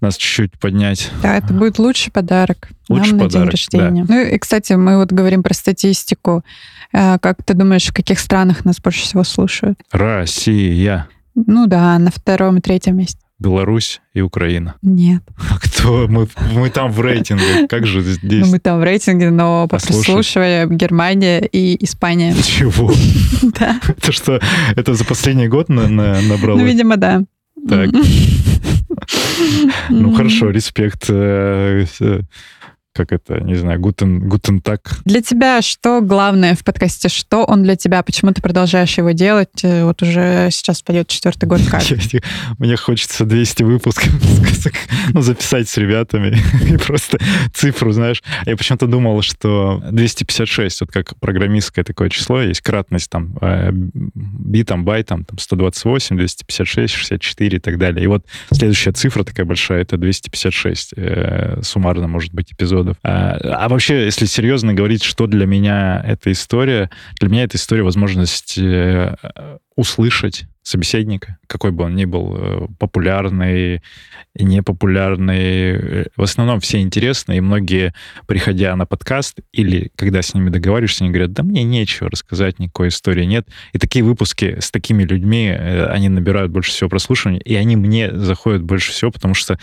нас 0.01 0.17
чуть-чуть 0.17 0.59
поднять. 0.59 1.09
Да, 1.24 1.38
это 1.38 1.53
будет 1.53 1.79
лучший 1.79 2.12
подарок 2.12 2.69
лучший 2.89 3.13
нам 3.13 3.19
подарок, 3.21 3.33
на 3.33 3.39
день 3.39 3.50
рождения. 3.50 4.03
Да. 4.03 4.13
Ну 4.13 4.21
и, 4.21 4.38
кстати, 4.38 4.74
мы 4.74 4.97
вот 4.97 5.13
говорим 5.13 5.43
про 5.43 5.53
статистику. 5.53 6.43
Э, 6.91 7.17
как 7.19 7.43
ты 7.43 7.53
думаешь, 7.53 7.86
в 7.86 7.93
каких 7.93 8.19
странах 8.19 8.65
нас 8.65 8.81
больше 8.81 9.03
всего 9.03 9.24
слушают? 9.24 9.79
Россия. 9.91 11.07
Ну 11.36 11.67
да, 11.67 11.97
на 12.00 12.12
втором 12.12 12.57
и 12.57 12.62
третьем 12.62 12.97
месте. 12.97 13.21
Беларусь 13.39 14.01
и 14.13 14.22
Украина. 14.22 14.75
Нет. 14.82 15.22
А 15.50 15.60
кто? 15.60 16.08
Мы, 16.08 16.27
мы 16.53 16.70
там 16.72 16.91
в 16.91 17.00
рейтинге. 17.00 17.67
Как 17.67 17.86
же 17.86 18.01
здесь? 18.01 18.46
Ну, 18.46 18.51
мы 18.51 18.60
там 18.60 18.79
в 18.79 18.84
рейтинге, 18.84 19.29
но 19.29 19.67
по 19.67 19.77
прослушиванию 19.77 20.70
Германия 20.70 21.39
и 21.39 21.84
Испания. 21.84 22.34
Чего? 22.44 22.91
Да. 23.60 23.79
Это 23.88 24.12
что, 24.12 24.39
это 24.75 24.94
за 24.94 25.06
последний 25.06 25.48
год 25.48 25.70
на, 25.70 25.88
на, 25.88 26.22
набрало? 26.22 26.58
Ну, 26.58 26.65
видимо, 26.65 26.98
да. 26.98 27.24
Так. 27.67 27.89
Ну, 29.89 30.13
хорошо, 30.13 30.50
респект 30.50 31.06
э, 31.10 31.86
как 32.97 33.11
это, 33.11 33.39
не 33.39 33.55
знаю, 33.55 33.79
гутен, 33.79 34.27
гутен 34.27 34.59
так. 34.59 34.99
Для 35.05 35.21
тебя 35.21 35.61
что 35.61 36.01
главное 36.01 36.55
в 36.55 36.63
подкасте? 36.63 37.09
Что 37.09 37.45
он 37.45 37.61
для 37.61 37.75
тебя? 37.75 38.01
Почему 38.01 38.33
ты 38.33 38.41
продолжаешь 38.41 38.97
его 38.97 39.11
делать? 39.11 39.63
Э, 39.63 39.85
вот 39.85 40.01
уже 40.01 40.49
сейчас 40.51 40.81
пойдет 40.81 41.07
четвертый 41.07 41.47
год 41.47 41.61
как? 41.71 41.83
Мне 42.57 42.75
хочется 42.75 43.23
200 43.25 43.63
выпусков 43.63 44.09
ну, 45.13 45.21
записать 45.21 45.69
с 45.69 45.77
ребятами 45.77 46.35
и 46.73 46.77
просто 46.77 47.19
цифру, 47.53 47.91
знаешь. 47.91 48.23
Я 48.45 48.57
почему-то 48.57 48.87
думал, 48.87 49.21
что 49.21 49.83
256, 49.91 50.81
вот 50.81 50.91
как 50.91 51.15
программистское 51.19 51.85
такое 51.85 52.09
число, 52.09 52.41
есть 52.41 52.61
кратность 52.61 53.11
там 53.11 53.37
э, 53.41 53.69
битом, 53.73 54.85
байтом, 54.85 55.23
там 55.23 55.37
128, 55.37 56.17
256, 56.17 56.93
64 56.95 57.57
и 57.57 57.59
так 57.59 57.77
далее. 57.77 58.03
И 58.03 58.07
вот 58.07 58.25
следующая 58.51 58.91
цифра 58.91 59.23
такая 59.23 59.45
большая, 59.45 59.83
это 59.83 59.97
256 59.97 60.93
э, 60.97 61.59
суммарно 61.61 62.07
может 62.07 62.33
быть 62.33 62.51
эпизод 62.51 62.87
эпизодов. 62.88 62.98
А, 63.03 63.38
а 63.65 63.70
вообще, 63.70 64.06
если 64.06 64.25
серьезно 64.25 64.74
говорить, 64.74 65.03
что 65.03 65.27
для 65.27 65.46
меня 65.46 66.03
эта 66.06 66.32
история, 66.32 66.89
для 67.20 67.29
меня 67.29 67.44
эта 67.44 67.58
история 67.58 67.84
возможность 67.84 68.58
э, 68.58 69.15
услышать 69.75 70.46
собеседника, 70.63 71.38
какой 71.48 71.72
бы 71.72 71.86
он 71.86 71.96
ни 71.96 72.03
был, 72.03 72.36
э, 72.38 72.67
популярный, 72.77 73.82
непопулярный. 74.36 76.08
В 76.15 76.24
основном 76.24 76.60
все 76.60 76.82
интересны, 76.82 77.38
и 77.38 77.41
многие, 77.41 77.94
приходя 78.25 78.75
на 78.75 78.86
подкаст 78.86 79.39
или 79.53 79.91
когда 79.96 80.22
с 80.22 80.34
ними 80.34 80.50
договариваешься, 80.50 81.03
они 81.03 81.13
говорят, 81.13 81.32
да 81.32 81.44
мне 81.44 81.63
нечего 81.63 82.10
рассказать, 82.10 82.60
никакой 82.60 82.89
истории 82.89 83.24
нет. 83.24 83.48
И 83.72 83.77
такие 83.77 84.03
выпуски 84.03 84.60
с 84.60 84.72
такими 84.72 85.03
людьми, 85.03 85.48
э, 85.48 85.86
они 85.86 86.10
набирают 86.10 86.51
больше 86.51 86.72
всего 86.72 86.89
прослушивания, 86.89 87.39
и 87.39 87.56
они 87.56 87.75
мне 87.75 88.12
заходят 88.13 88.63
больше 88.63 88.91
всего, 88.91 89.12
потому 89.12 89.36
что 89.36 89.58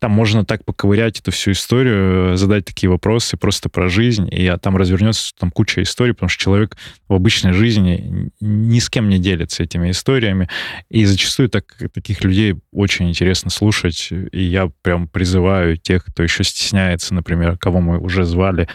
там 0.00 0.12
можно 0.12 0.46
так 0.46 0.64
поковырять 0.64 1.20
эту 1.20 1.30
всю 1.30 1.52
историю, 1.52 2.36
задать 2.36 2.64
такие 2.64 2.88
вопросы 2.88 3.36
просто 3.36 3.68
про 3.68 3.90
жизнь, 3.90 4.28
и 4.32 4.50
там 4.60 4.76
развернется 4.76 5.32
там 5.38 5.50
куча 5.50 5.82
историй, 5.82 6.14
потому 6.14 6.30
что 6.30 6.42
человек 6.42 6.76
в 7.06 7.14
обычной 7.14 7.52
жизни 7.52 8.30
ни 8.40 8.78
с 8.78 8.88
кем 8.88 9.10
не 9.10 9.18
делится 9.18 9.62
этими 9.62 9.90
историями, 9.90 10.48
и 10.88 11.04
зачастую 11.04 11.50
так, 11.50 11.76
таких 11.92 12.24
людей 12.24 12.56
очень 12.72 13.10
интересно 13.10 13.50
слушать, 13.50 14.08
и 14.10 14.42
я 14.42 14.70
прям 14.82 15.06
призываю 15.06 15.76
тех, 15.76 16.06
кто 16.06 16.22
еще 16.22 16.44
стесняется, 16.44 17.12
например, 17.12 17.58
кого 17.58 17.80
мы 17.80 17.98
уже 17.98 18.24
звали, 18.24 18.68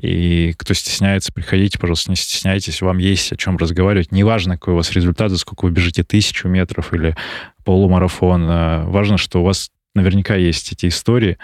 и 0.00 0.52
кто 0.58 0.74
стесняется, 0.74 1.32
приходите, 1.32 1.78
пожалуйста, 1.78 2.10
не 2.10 2.16
стесняйтесь, 2.16 2.82
вам 2.82 2.98
есть 2.98 3.32
о 3.32 3.36
чем 3.36 3.56
разговаривать. 3.56 4.12
Неважно, 4.12 4.58
какой 4.58 4.74
у 4.74 4.76
вас 4.76 4.92
результат, 4.92 5.30
за 5.30 5.38
сколько 5.38 5.64
вы 5.64 5.70
бежите, 5.70 6.04
тысячу 6.04 6.48
метров 6.48 6.92
или 6.92 7.16
полумарафон. 7.64 8.46
Э, 8.48 8.84
важно, 8.84 9.16
что 9.16 9.40
у 9.40 9.44
вас 9.44 9.70
наверняка 9.96 10.36
есть 10.36 10.72
эти 10.72 10.86
истории. 10.86 11.38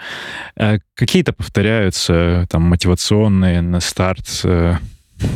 Э, 0.55 0.79
какие-то 0.95 1.33
повторяются, 1.33 2.47
там, 2.49 2.63
мотивационные 2.63 3.61
на 3.61 3.79
старт, 3.79 4.41
э, 4.43 4.75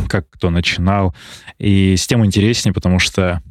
как 0.08 0.30
кто 0.30 0.50
начинал. 0.50 1.16
И 1.60 1.96
с 1.98 2.08
тем 2.08 2.26
интереснее, 2.26 2.74
потому 2.74 3.00
что, 3.00 3.42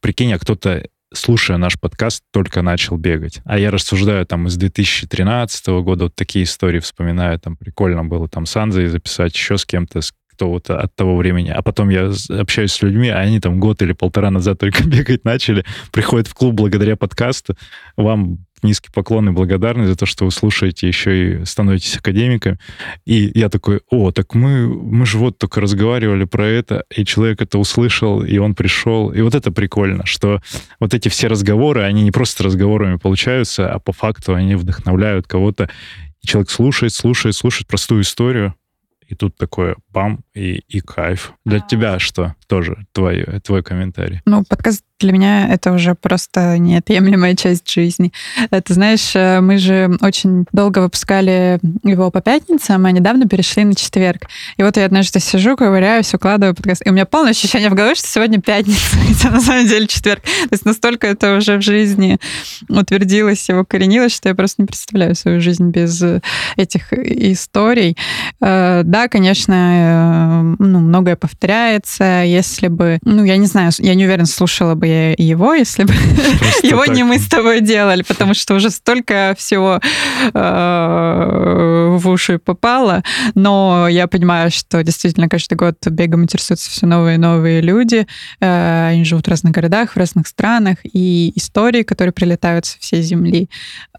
прикинь, 0.00 0.32
а 0.32 0.38
кто-то 0.38 0.84
слушая 1.14 1.56
наш 1.56 1.78
подкаст, 1.78 2.24
только 2.32 2.62
начал 2.62 2.96
бегать. 2.96 3.40
А 3.44 3.58
я 3.58 3.70
рассуждаю 3.70 4.26
там 4.26 4.48
из 4.48 4.56
2013 4.56 5.66
года, 5.82 6.04
вот 6.04 6.14
такие 6.14 6.44
истории 6.44 6.80
вспоминаю, 6.80 7.38
там 7.38 7.56
прикольно 7.56 8.04
было 8.04 8.28
там 8.28 8.46
с 8.46 8.56
Анзой 8.56 8.86
записать, 8.86 9.34
еще 9.34 9.56
с 9.56 9.64
кем-то, 9.64 10.00
кто 10.36 10.50
вот 10.50 10.68
от 10.68 10.94
того 10.94 11.16
времени. 11.16 11.50
А 11.50 11.62
потом 11.62 11.88
я 11.88 12.12
общаюсь 12.30 12.72
с 12.72 12.82
людьми, 12.82 13.08
а 13.08 13.18
они 13.18 13.40
там 13.40 13.58
год 13.58 13.80
или 13.82 13.92
полтора 13.92 14.30
назад 14.30 14.58
только 14.58 14.84
бегать 14.86 15.24
начали, 15.24 15.64
приходят 15.92 16.28
в 16.28 16.34
клуб 16.34 16.54
благодаря 16.54 16.96
подкасту. 16.96 17.56
Вам 17.96 18.44
низкий 18.66 18.90
поклон 18.92 19.30
и 19.30 19.32
благодарность 19.32 19.88
за 19.90 19.96
то, 19.96 20.04
что 20.04 20.24
вы 20.24 20.30
слушаете, 20.30 20.86
еще 20.86 21.40
и 21.40 21.44
становитесь 21.44 21.96
академиком. 21.96 22.58
И 23.04 23.32
я 23.34 23.48
такой, 23.48 23.80
о, 23.90 24.10
так 24.10 24.34
мы, 24.34 24.66
мы 24.68 25.06
же 25.06 25.18
вот 25.18 25.38
только 25.38 25.60
разговаривали 25.60 26.24
про 26.24 26.46
это, 26.46 26.84
и 26.94 27.04
человек 27.04 27.40
это 27.40 27.58
услышал, 27.58 28.22
и 28.22 28.36
он 28.38 28.54
пришел. 28.54 29.10
И 29.10 29.22
вот 29.22 29.34
это 29.34 29.50
прикольно, 29.50 30.04
что 30.04 30.40
вот 30.80 30.92
эти 30.92 31.08
все 31.08 31.28
разговоры, 31.28 31.82
они 31.82 32.02
не 32.02 32.10
просто 32.10 32.44
разговорами 32.44 32.96
получаются, 32.96 33.72
а 33.72 33.78
по 33.78 33.92
факту 33.92 34.34
они 34.34 34.54
вдохновляют 34.54 35.26
кого-то. 35.26 35.70
И 36.22 36.26
человек 36.26 36.50
слушает, 36.50 36.92
слушает, 36.92 37.34
слушает 37.34 37.66
простую 37.66 38.02
историю, 38.02 38.54
и 39.08 39.14
тут 39.14 39.36
такое 39.36 39.76
бам, 39.88 40.20
и, 40.34 40.62
и 40.68 40.80
кайф. 40.80 41.32
Для 41.44 41.60
тебя 41.60 41.98
что 41.98 42.34
тоже 42.48 42.86
твой, 42.92 43.24
твой 43.44 43.62
комментарий? 43.62 44.20
Ну, 44.24 44.44
подкаст 44.44 44.84
для 44.98 45.12
меня 45.12 45.48
это 45.48 45.72
уже 45.72 45.94
просто 45.94 46.56
неотъемлемая 46.58 47.34
часть 47.34 47.70
жизни. 47.70 48.12
Это, 48.50 48.72
знаешь, 48.72 49.14
э, 49.14 49.40
мы 49.40 49.58
же 49.58 49.90
очень 50.00 50.46
долго 50.52 50.78
выпускали 50.78 51.58
его 51.82 52.10
по 52.10 52.22
пятницам, 52.22 52.86
а 52.86 52.90
недавно 52.90 53.28
перешли 53.28 53.64
на 53.64 53.74
четверг. 53.74 54.22
И 54.56 54.62
вот 54.62 54.76
я 54.76 54.86
однажды 54.86 55.20
сижу, 55.20 55.56
ковыряюсь, 55.56 56.14
укладываю 56.14 56.54
подкаст, 56.54 56.82
и 56.86 56.90
у 56.90 56.92
меня 56.92 57.04
полное 57.04 57.32
ощущение 57.32 57.68
в 57.68 57.74
голове, 57.74 57.94
что 57.94 58.08
сегодня 58.08 58.40
пятница, 58.40 58.96
это 59.10 59.34
на 59.34 59.40
самом 59.40 59.66
деле 59.66 59.86
четверг. 59.86 60.22
То 60.22 60.48
есть 60.52 60.64
настолько 60.64 61.06
это 61.06 61.36
уже 61.36 61.58
в 61.58 61.62
жизни 61.62 62.18
утвердилось 62.68 63.48
и 63.50 63.52
укоренилось, 63.52 64.14
что 64.14 64.30
я 64.30 64.34
просто 64.34 64.62
не 64.62 64.66
представляю 64.66 65.14
свою 65.14 65.40
жизнь 65.40 65.70
без 65.70 66.02
этих 66.56 66.92
историй. 66.92 67.98
Э, 68.40 68.82
да, 68.82 69.08
конечно, 69.08 69.54
э, 69.54 70.56
ну, 70.58 70.80
многое 70.80 71.16
повторяется. 71.16 72.22
Если 72.24 72.68
бы, 72.68 72.98
ну, 73.02 73.24
я 73.24 73.36
не 73.36 73.46
знаю, 73.46 73.72
я 73.78 73.94
не 73.94 74.06
уверена, 74.06 74.26
слушала 74.26 74.74
бы 74.74 74.85
бы 74.86 75.14
его, 75.18 75.54
если 75.54 75.84
бы 75.84 75.92
его 76.62 76.84
не 76.86 77.04
мы 77.04 77.18
с 77.18 77.28
тобой 77.28 77.60
делали, 77.60 78.02
потому 78.02 78.34
что 78.34 78.54
уже 78.54 78.70
столько 78.70 79.34
всего 79.36 79.80
э, 80.32 81.96
в 81.96 82.08
уши 82.08 82.38
попало. 82.38 83.02
Но 83.34 83.88
я 83.88 84.06
понимаю, 84.06 84.50
что 84.50 84.82
действительно 84.82 85.28
каждый 85.28 85.54
год 85.54 85.74
бегом 85.86 86.22
интересуются 86.22 86.70
все 86.70 86.86
новые 86.86 87.16
и 87.16 87.18
новые 87.18 87.60
люди. 87.60 88.06
Э, 88.40 88.88
они 88.90 89.04
живут 89.04 89.26
в 89.26 89.30
разных 89.30 89.52
городах, 89.52 89.92
в 89.92 89.96
разных 89.96 90.26
странах, 90.26 90.78
и 90.84 91.32
истории, 91.36 91.82
которые 91.82 92.12
прилетают 92.12 92.66
со 92.66 92.78
всей 92.78 93.02
земли, 93.02 93.48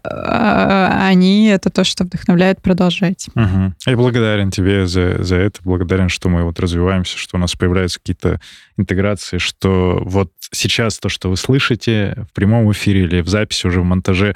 они 0.02 1.48
это 1.48 1.70
то, 1.70 1.84
что 1.84 2.04
вдохновляет 2.04 2.60
продолжать. 2.62 3.28
Угу. 3.34 3.74
Я 3.86 3.96
благодарен 3.96 4.50
тебе 4.50 4.86
за, 4.86 5.22
за 5.22 5.36
это, 5.36 5.60
благодарен, 5.62 6.08
что 6.08 6.28
мы 6.28 6.44
вот 6.44 6.60
развиваемся, 6.60 7.18
что 7.18 7.36
у 7.36 7.40
нас 7.40 7.54
появляются 7.54 7.98
какие-то 7.98 8.40
интеграции, 8.76 9.38
что 9.38 10.00
вот 10.04 10.32
сейчас 10.50 10.98
то, 10.98 11.08
что 11.08 11.30
вы 11.30 11.36
слышите 11.36 12.26
в 12.30 12.34
прямом 12.34 12.70
эфире 12.72 13.02
или 13.04 13.20
в 13.20 13.28
записи 13.28 13.66
уже 13.66 13.80
в 13.80 13.84
монтаже, 13.84 14.34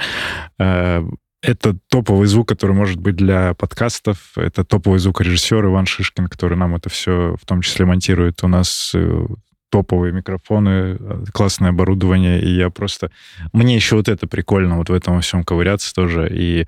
э, 0.58 1.02
это 1.42 1.76
топовый 1.88 2.28
звук, 2.28 2.48
который 2.48 2.74
может 2.74 2.98
быть 3.00 3.16
для 3.16 3.54
подкастов. 3.54 4.18
Это 4.36 4.64
топовый 4.64 5.00
звукорежиссер 5.00 5.64
Иван 5.64 5.86
Шишкин, 5.86 6.28
который 6.28 6.56
нам 6.56 6.76
это 6.76 6.88
все 6.88 7.36
в 7.40 7.44
том 7.46 7.62
числе 7.62 7.84
монтирует. 7.84 8.44
У 8.44 8.48
нас 8.48 8.92
э, 8.94 9.26
топовые 9.72 10.12
микрофоны, 10.12 10.98
э, 11.00 11.24
классное 11.32 11.70
оборудование, 11.70 12.40
и 12.40 12.54
я 12.54 12.68
просто... 12.68 13.10
Мне 13.54 13.74
еще 13.74 13.96
вот 13.96 14.08
это 14.08 14.26
прикольно, 14.26 14.76
вот 14.76 14.90
в 14.90 14.92
этом 14.92 15.20
всем 15.22 15.44
ковыряться 15.44 15.94
тоже, 15.94 16.30
и 16.30 16.66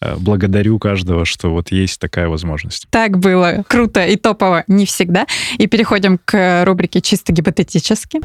э, 0.00 0.16
благодарю 0.18 0.78
каждого, 0.78 1.26
что 1.26 1.50
вот 1.50 1.70
есть 1.70 2.00
такая 2.00 2.28
возможность. 2.28 2.86
Так 2.90 3.18
было 3.18 3.62
круто 3.68 4.06
и 4.06 4.16
топово 4.16 4.64
не 4.68 4.86
всегда. 4.86 5.26
И 5.58 5.66
переходим 5.66 6.18
к 6.24 6.64
рубрике 6.64 7.02
«Чисто 7.02 7.32
гипотетически». 7.32 8.20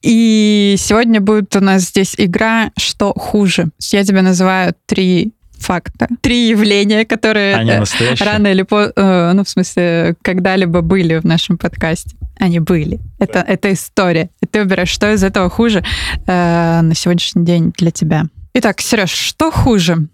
И 0.00 0.76
сегодня 0.78 1.20
будет 1.20 1.56
у 1.56 1.60
нас 1.60 1.82
здесь 1.82 2.14
игра 2.16 2.70
«Что 2.78 3.12
хуже?». 3.14 3.70
Я 3.90 4.04
тебе 4.04 4.22
называю 4.22 4.74
три 4.86 5.32
факта, 5.58 6.08
три 6.20 6.48
явления, 6.48 7.04
которые 7.04 7.56
Они 7.56 7.72
настоящие? 7.72 8.26
рано 8.26 8.46
или 8.48 8.62
поздно, 8.62 8.92
э, 8.96 9.32
ну, 9.34 9.44
в 9.44 9.48
смысле, 9.48 10.14
когда-либо 10.22 10.80
были 10.80 11.18
в 11.18 11.24
нашем 11.24 11.58
подкасте. 11.58 12.16
Они 12.38 12.60
были. 12.60 13.00
Это, 13.18 13.40
это 13.40 13.72
история. 13.72 14.30
И 14.40 14.46
ты 14.46 14.60
выбираешь, 14.60 14.88
что 14.90 15.12
из 15.12 15.24
этого 15.24 15.50
хуже 15.50 15.84
э, 16.26 16.80
на 16.82 16.94
сегодняшний 16.94 17.44
день 17.44 17.72
для 17.76 17.90
тебя. 17.90 18.26
Итак, 18.54 18.80
Сереж, 18.80 19.10
что 19.10 19.50
хуже? 19.52 20.08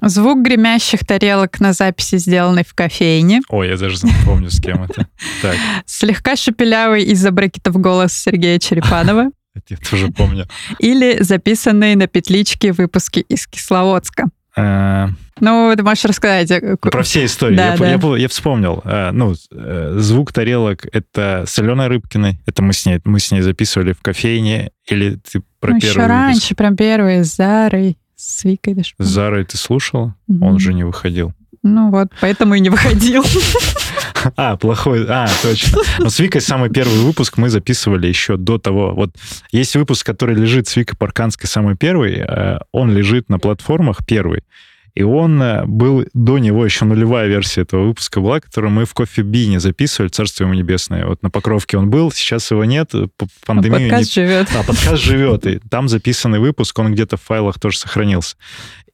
Звук 0.00 0.42
гремящих 0.42 1.04
тарелок 1.04 1.60
на 1.60 1.72
записи, 1.72 2.16
сделанной 2.16 2.64
в 2.64 2.72
кофейне. 2.72 3.42
Ой, 3.48 3.68
я 3.68 3.76
даже 3.76 3.96
помню, 4.24 4.50
с 4.50 4.60
кем 4.60 4.84
это. 4.84 5.06
Так. 5.42 5.56
Слегка 5.84 6.36
шепелявый 6.36 7.02
из-за 7.04 7.30
брекетов 7.30 7.76
голос 7.76 8.12
Сергея 8.14 8.58
Черепанова. 8.58 9.30
Это 9.54 9.64
я 9.68 9.76
тоже 9.76 10.08
помню. 10.08 10.46
Или 10.78 11.22
записанные 11.22 11.94
на 11.96 12.06
петличке 12.06 12.72
выпуски 12.72 13.20
из 13.20 13.46
Кисловодска. 13.46 14.28
Э, 14.56 15.08
ну, 15.40 15.72
ты 15.76 15.82
можешь 15.82 16.04
рассказать. 16.04 16.50
Э, 16.50 16.76
Про 16.76 17.02
все 17.02 17.24
истории. 17.24 17.56
Да, 17.56 17.72
я, 17.72 17.76
да. 17.76 17.88
Я, 17.88 18.16
я 18.16 18.28
вспомнил. 18.28 18.82
Э, 18.84 19.10
ну, 19.12 19.34
звук 20.00 20.32
тарелок— 20.32 20.86
это 20.92 21.44
с 21.46 21.58
Аленой 21.58 21.88
Рыбкиной. 21.88 22.40
Это 22.46 22.62
мы 22.62 22.72
с 22.72 22.86
ней, 22.86 23.00
мы 23.04 23.18
с 23.18 23.30
ней 23.30 23.40
записывали 23.40 23.92
в 23.92 24.00
кофейне. 24.00 24.70
Или 24.86 25.16
ты 25.16 25.42
про 25.60 25.72
ну, 25.72 25.80
первый 25.80 25.92
еще 25.92 26.06
раньше, 26.06 26.54
прям 26.54 26.76
первые, 26.76 27.24
с 27.24 27.34
Зарой, 27.36 27.98
с 28.16 28.44
Викой 28.44 28.74
даже. 28.74 28.94
С 28.98 29.06
Зарой 29.06 29.44
ты 29.44 29.56
слушала? 29.56 30.14
Угу. 30.28 30.46
Он 30.46 30.54
уже 30.54 30.72
не 30.72 30.84
выходил. 30.84 31.32
Ну 31.64 31.90
вот, 31.90 32.08
поэтому 32.20 32.54
и 32.54 32.60
не 32.60 32.70
выходил. 32.70 33.24
А, 34.36 34.56
плохой. 34.56 35.04
А, 35.06 35.28
точно. 35.42 35.80
Но 35.98 36.08
с 36.08 36.18
Викой 36.18 36.40
самый 36.40 36.70
первый 36.70 37.00
выпуск 37.00 37.36
мы 37.36 37.50
записывали 37.50 38.06
еще 38.06 38.38
до 38.38 38.56
того. 38.56 38.94
Вот 38.94 39.10
есть 39.52 39.76
выпуск, 39.76 40.06
который 40.06 40.34
лежит 40.34 40.66
с 40.66 40.76
Викой 40.76 40.96
Парканской, 40.96 41.46
самый 41.46 41.76
первый. 41.76 42.24
Э, 42.26 42.58
он 42.72 42.96
лежит 42.96 43.28
на 43.28 43.38
платформах 43.38 43.98
первый. 44.06 44.42
И 44.94 45.02
он 45.02 45.42
э, 45.42 45.64
был 45.66 46.06
до 46.14 46.38
него 46.38 46.64
еще 46.64 46.84
нулевая 46.84 47.26
версия 47.26 47.62
этого 47.62 47.86
выпуска 47.86 48.20
была, 48.20 48.40
которую 48.40 48.70
мы 48.70 48.84
в 48.84 48.94
кофе 48.94 49.22
Бине 49.22 49.58
записывали, 49.58 50.08
царство 50.08 50.44
ему 50.44 50.54
небесное. 50.54 51.04
Вот 51.06 51.22
на 51.22 51.30
Покровке 51.30 51.76
он 51.76 51.90
был, 51.90 52.12
сейчас 52.12 52.50
его 52.50 52.64
нет, 52.64 52.92
по 52.92 53.26
пандемии. 53.44 53.88
А 53.88 53.90
подкаст 53.90 54.16
не... 54.16 54.22
живет. 54.22 54.48
А 54.54 54.62
подкаст 54.62 55.02
живет, 55.02 55.46
и 55.46 55.58
там 55.68 55.88
записанный 55.88 56.38
выпуск, 56.38 56.78
он 56.78 56.92
где-то 56.92 57.16
в 57.16 57.22
файлах 57.22 57.58
тоже 57.58 57.78
сохранился. 57.78 58.36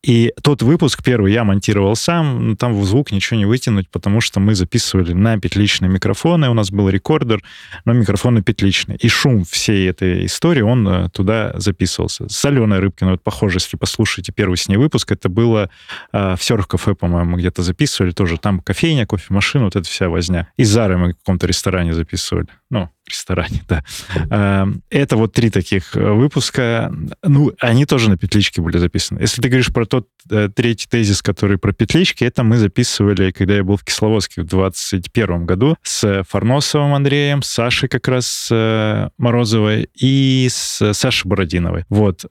И 0.03 0.33
тот 0.43 0.63
выпуск 0.63 1.03
первый 1.05 1.33
я 1.33 1.45
монтировал 1.45 1.95
сам, 1.95 2.57
там 2.57 2.79
в 2.79 2.85
звук 2.87 3.13
ничего 3.13 3.39
не 3.39 3.45
вытянуть, 3.45 3.91
потому 3.91 4.23
что 4.23 4.41
мы 4.41 4.55
записывали 4.55 5.13
на 5.13 5.39
петличные 5.39 5.91
микрофоны, 5.91 6.49
у 6.49 6.55
нас 6.55 6.71
был 6.71 6.89
рекордер, 6.89 7.43
но 7.85 7.93
микрофоны 7.93 8.43
петличные. 8.43 8.97
И 8.97 9.09
шум 9.09 9.45
всей 9.45 9.91
этой 9.91 10.25
истории, 10.25 10.63
он 10.63 10.89
э, 10.89 11.09
туда 11.11 11.53
записывался. 11.57 12.29
С 12.31 12.43
Аленой 12.47 12.79
Рыбкиной, 12.79 13.13
вот 13.13 13.23
похоже, 13.23 13.57
если 13.57 13.77
послушаете 13.77 14.33
первый 14.33 14.57
с 14.57 14.69
ней 14.69 14.77
выпуск, 14.77 15.13
это 15.13 15.29
было 15.29 15.69
э, 16.13 16.35
в 16.35 16.43
Серф 16.43 16.67
кафе, 16.67 16.95
по-моему, 16.95 17.37
где-то 17.37 17.63
записывали 17.63 18.13
тоже. 18.13 18.39
Там 18.39 18.61
кофейня, 18.61 19.07
кофемашина, 19.07 19.65
вот 19.65 19.77
эта 19.77 19.87
вся 19.87 20.09
возня. 20.09 20.49
И 20.57 20.65
Зары 20.65 20.97
мы 20.97 21.13
в 21.13 21.17
каком-то 21.17 21.47
ресторане 21.47 21.93
записывали. 21.93 22.47
Ну, 22.71 22.89
ресторане, 23.11 23.63
да. 23.69 23.85
Эм, 24.31 24.83
это 24.91 25.17
вот 25.17 25.33
три 25.33 25.51
таких 25.51 25.97
э, 25.97 26.13
выпуска. 26.13 26.93
Ну, 27.23 27.53
они 27.61 27.87
тоже 27.87 28.11
на 28.11 28.17
петличке 28.17 28.63
были 28.63 28.79
записаны. 28.79 29.21
Если 29.21 29.41
ты 29.41 29.49
говоришь 29.49 29.73
про 29.73 29.87
тот 29.87 30.09
э, 30.31 30.49
третий 30.55 30.89
тезис, 30.89 31.23
который 31.23 31.59
про 31.59 31.73
петлички, 31.73 32.25
это 32.25 32.43
мы 32.43 32.57
записывали, 32.57 33.31
когда 33.31 33.57
я 33.57 33.65
был 33.65 33.77
в 33.77 33.85
Кисловодске 33.85 34.43
в 34.43 34.47
2021 34.47 35.47
году 35.47 35.77
с 35.83 36.25
Фарносовым 36.29 36.95
Андреем, 36.95 37.43
Сашей 37.43 37.89
как 37.89 38.09
раз 38.09 38.49
э, 38.51 39.09
Морозовой 39.19 39.89
и 39.95 40.49
с 40.51 40.93
Сашей 40.93 41.29
Бородиновой. 41.29 41.85
Вот. 41.89 42.25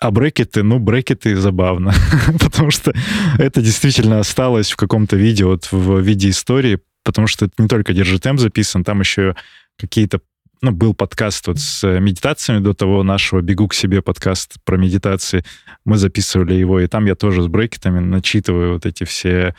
А 0.00 0.12
брекеты, 0.12 0.62
ну, 0.62 0.78
брекеты 0.78 1.34
забавно, 1.34 1.92
потому 2.40 2.70
что 2.70 2.92
это 3.38 3.60
действительно 3.60 4.20
осталось 4.20 4.70
в 4.70 4.76
каком-то 4.76 5.16
видео, 5.16 5.48
вот 5.48 5.68
в 5.72 5.98
виде 5.98 6.30
истории, 6.30 6.78
потому 7.02 7.26
что 7.26 7.46
это 7.46 7.54
не 7.58 7.68
только 7.68 7.92
«Держи 7.92 8.18
темп» 8.20 8.38
записан, 8.38 8.84
там 8.84 9.00
еще 9.00 9.34
какие-то 9.78 10.20
ну, 10.60 10.72
был 10.72 10.94
подкаст 10.94 11.46
вот 11.46 11.58
с 11.58 11.86
медитациями 12.00 12.62
до 12.62 12.74
того 12.74 13.02
нашего 13.02 13.40
«Бегу 13.40 13.68
к 13.68 13.74
себе» 13.74 14.02
подкаст 14.02 14.56
про 14.64 14.76
медитации. 14.76 15.44
Мы 15.84 15.98
записывали 15.98 16.54
его, 16.54 16.80
и 16.80 16.88
там 16.88 17.06
я 17.06 17.14
тоже 17.14 17.42
с 17.42 17.46
брекетами 17.46 18.00
начитываю 18.00 18.72
вот 18.72 18.84
эти 18.84 19.04
все 19.04 19.54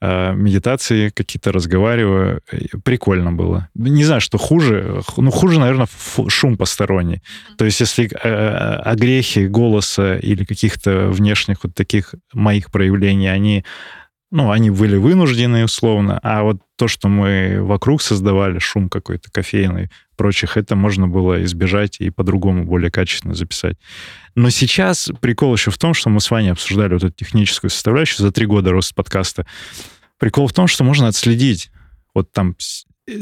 э, 0.00 0.32
медитации, 0.34 1.08
какие-то 1.08 1.50
разговариваю. 1.50 2.40
Прикольно 2.84 3.32
было. 3.32 3.68
Не 3.74 4.04
знаю, 4.04 4.20
что 4.20 4.38
хуже. 4.38 5.02
Ну, 5.16 5.30
хуже, 5.32 5.58
наверное, 5.58 5.88
шум 6.28 6.56
посторонний. 6.56 7.22
То 7.58 7.64
есть 7.64 7.80
если 7.80 8.08
э, 8.12 8.76
огрехи 8.76 9.46
голоса 9.46 10.16
или 10.18 10.44
каких-то 10.44 11.08
внешних 11.08 11.64
вот 11.64 11.74
таких 11.74 12.14
моих 12.32 12.70
проявлений, 12.70 13.26
они 13.28 13.64
ну, 14.30 14.50
они 14.50 14.70
были 14.70 14.96
вынуждены 14.96 15.64
условно, 15.64 16.18
а 16.22 16.42
вот 16.42 16.58
то, 16.76 16.88
что 16.88 17.08
мы 17.08 17.58
вокруг 17.62 18.02
создавали, 18.02 18.58
шум 18.58 18.88
какой-то 18.88 19.30
кофейный, 19.30 19.90
прочих, 20.16 20.56
это 20.56 20.76
можно 20.76 21.06
было 21.06 21.42
избежать 21.44 22.00
и 22.00 22.10
по-другому, 22.10 22.64
более 22.64 22.90
качественно 22.90 23.34
записать. 23.34 23.76
Но 24.34 24.50
сейчас 24.50 25.10
прикол 25.20 25.54
еще 25.54 25.70
в 25.70 25.78
том, 25.78 25.94
что 25.94 26.10
мы 26.10 26.20
с 26.20 26.30
вами 26.30 26.48
обсуждали 26.48 26.94
вот 26.94 27.04
эту 27.04 27.12
техническую 27.14 27.70
составляющую 27.70 28.26
за 28.26 28.32
три 28.32 28.46
года 28.46 28.70
роста 28.72 28.94
подкаста. 28.94 29.46
Прикол 30.18 30.48
в 30.48 30.52
том, 30.52 30.66
что 30.66 30.84
можно 30.84 31.08
отследить 31.08 31.70
вот 32.14 32.32
там 32.32 32.56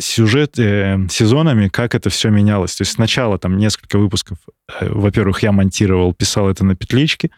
сюжет 0.00 0.58
э, 0.58 1.06
сезонами, 1.10 1.68
как 1.68 1.94
это 1.94 2.08
все 2.08 2.30
менялось. 2.30 2.76
То 2.76 2.82
есть 2.82 2.92
сначала 2.92 3.38
там 3.38 3.56
несколько 3.56 3.98
выпусков, 3.98 4.38
э, 4.80 4.88
во-первых, 4.88 5.42
я 5.42 5.52
монтировал, 5.52 6.14
писал 6.14 6.48
это 6.48 6.64
на 6.64 6.76
петличке, 6.76 7.30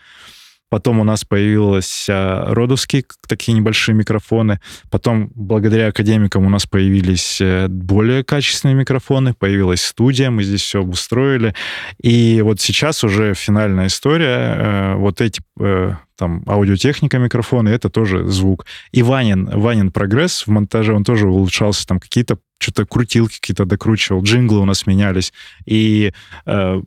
Потом 0.75 0.99
у 0.99 1.05
нас 1.05 1.25
появились 1.25 2.07
родовские 2.09 3.05
такие 3.29 3.57
небольшие 3.57 3.95
микрофоны. 3.95 4.59
Потом, 4.91 5.31
благодаря 5.37 5.87
академикам, 5.87 6.45
у 6.47 6.49
нас 6.49 6.67
появились 6.67 7.41
э, 7.41 7.69
более 7.69 8.25
качественные 8.25 8.75
микрофоны. 8.75 9.35
Появилась 9.35 9.85
студия, 9.85 10.31
мы 10.31 10.43
здесь 10.43 10.63
все 10.63 10.81
обустроили. 10.81 11.55
И 12.03 12.43
вот 12.43 12.61
сейчас 12.61 13.05
уже 13.05 13.35
финальная 13.35 13.87
история. 13.87 14.27
Э, 14.27 14.95
вот 14.97 15.21
эти 15.21 15.43
э, 15.61 15.93
там 16.17 16.43
аудиотехника 16.49 17.19
микрофоны, 17.19 17.69
это 17.69 17.89
тоже 17.89 18.27
звук. 18.27 18.67
И 18.91 19.05
Ванин, 19.05 19.47
Ванин 19.47 19.93
прогресс 19.93 20.45
в 20.45 20.49
монтаже, 20.49 20.93
он 20.93 21.05
тоже 21.05 21.29
улучшался, 21.29 21.87
там 21.87 22.01
какие-то 22.01 22.39
что-то 22.59 22.85
крутилки 22.85 23.39
какие-то 23.39 23.65
докручивал, 23.65 24.25
джинглы 24.25 24.59
у 24.59 24.65
нас 24.65 24.89
менялись. 24.89 25.33
И 25.67 26.13
э, 26.47 26.83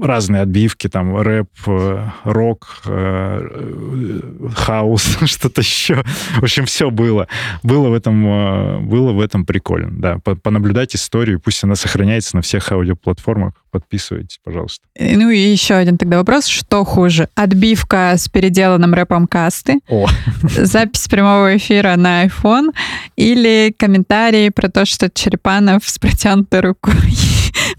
разные 0.00 0.42
отбивки, 0.42 0.88
там 0.88 1.16
рэп, 1.16 1.48
э, 1.66 2.06
рок, 2.24 2.82
э, 2.86 3.40
э, 3.42 4.48
хаус, 4.54 5.18
что-то 5.24 5.60
еще. 5.60 6.02
В 6.38 6.42
общем, 6.42 6.64
все 6.64 6.90
было. 6.90 7.28
Было 7.62 7.88
в 7.88 7.94
этом, 7.94 8.88
было 8.88 9.12
в 9.12 9.20
этом 9.20 9.44
прикольно, 9.44 9.90
да. 9.92 10.18
Понаблюдать 10.42 10.94
историю, 10.94 11.40
пусть 11.40 11.62
она 11.64 11.74
сохраняется 11.74 12.36
на 12.36 12.42
всех 12.42 12.70
аудиоплатформах. 12.72 13.54
Подписывайтесь, 13.70 14.38
пожалуйста. 14.44 14.84
Ну 14.98 15.30
и 15.30 15.38
еще 15.38 15.74
один 15.74 15.96
тогда 15.96 16.18
вопрос. 16.18 16.46
Что 16.46 16.84
хуже? 16.84 17.28
Отбивка 17.34 18.14
с 18.16 18.28
переделанным 18.28 18.92
рэпом 18.92 19.26
касты? 19.26 19.80
О. 19.88 20.06
Запись 20.42 21.08
прямого 21.08 21.56
эфира 21.56 21.96
на 21.96 22.26
iPhone? 22.26 22.72
Или 23.16 23.74
комментарии 23.78 24.50
про 24.50 24.68
то, 24.68 24.84
что 24.84 25.10
Черепанов 25.10 25.88
с 25.88 25.98
протянутой 25.98 26.60
рукой 26.60 26.92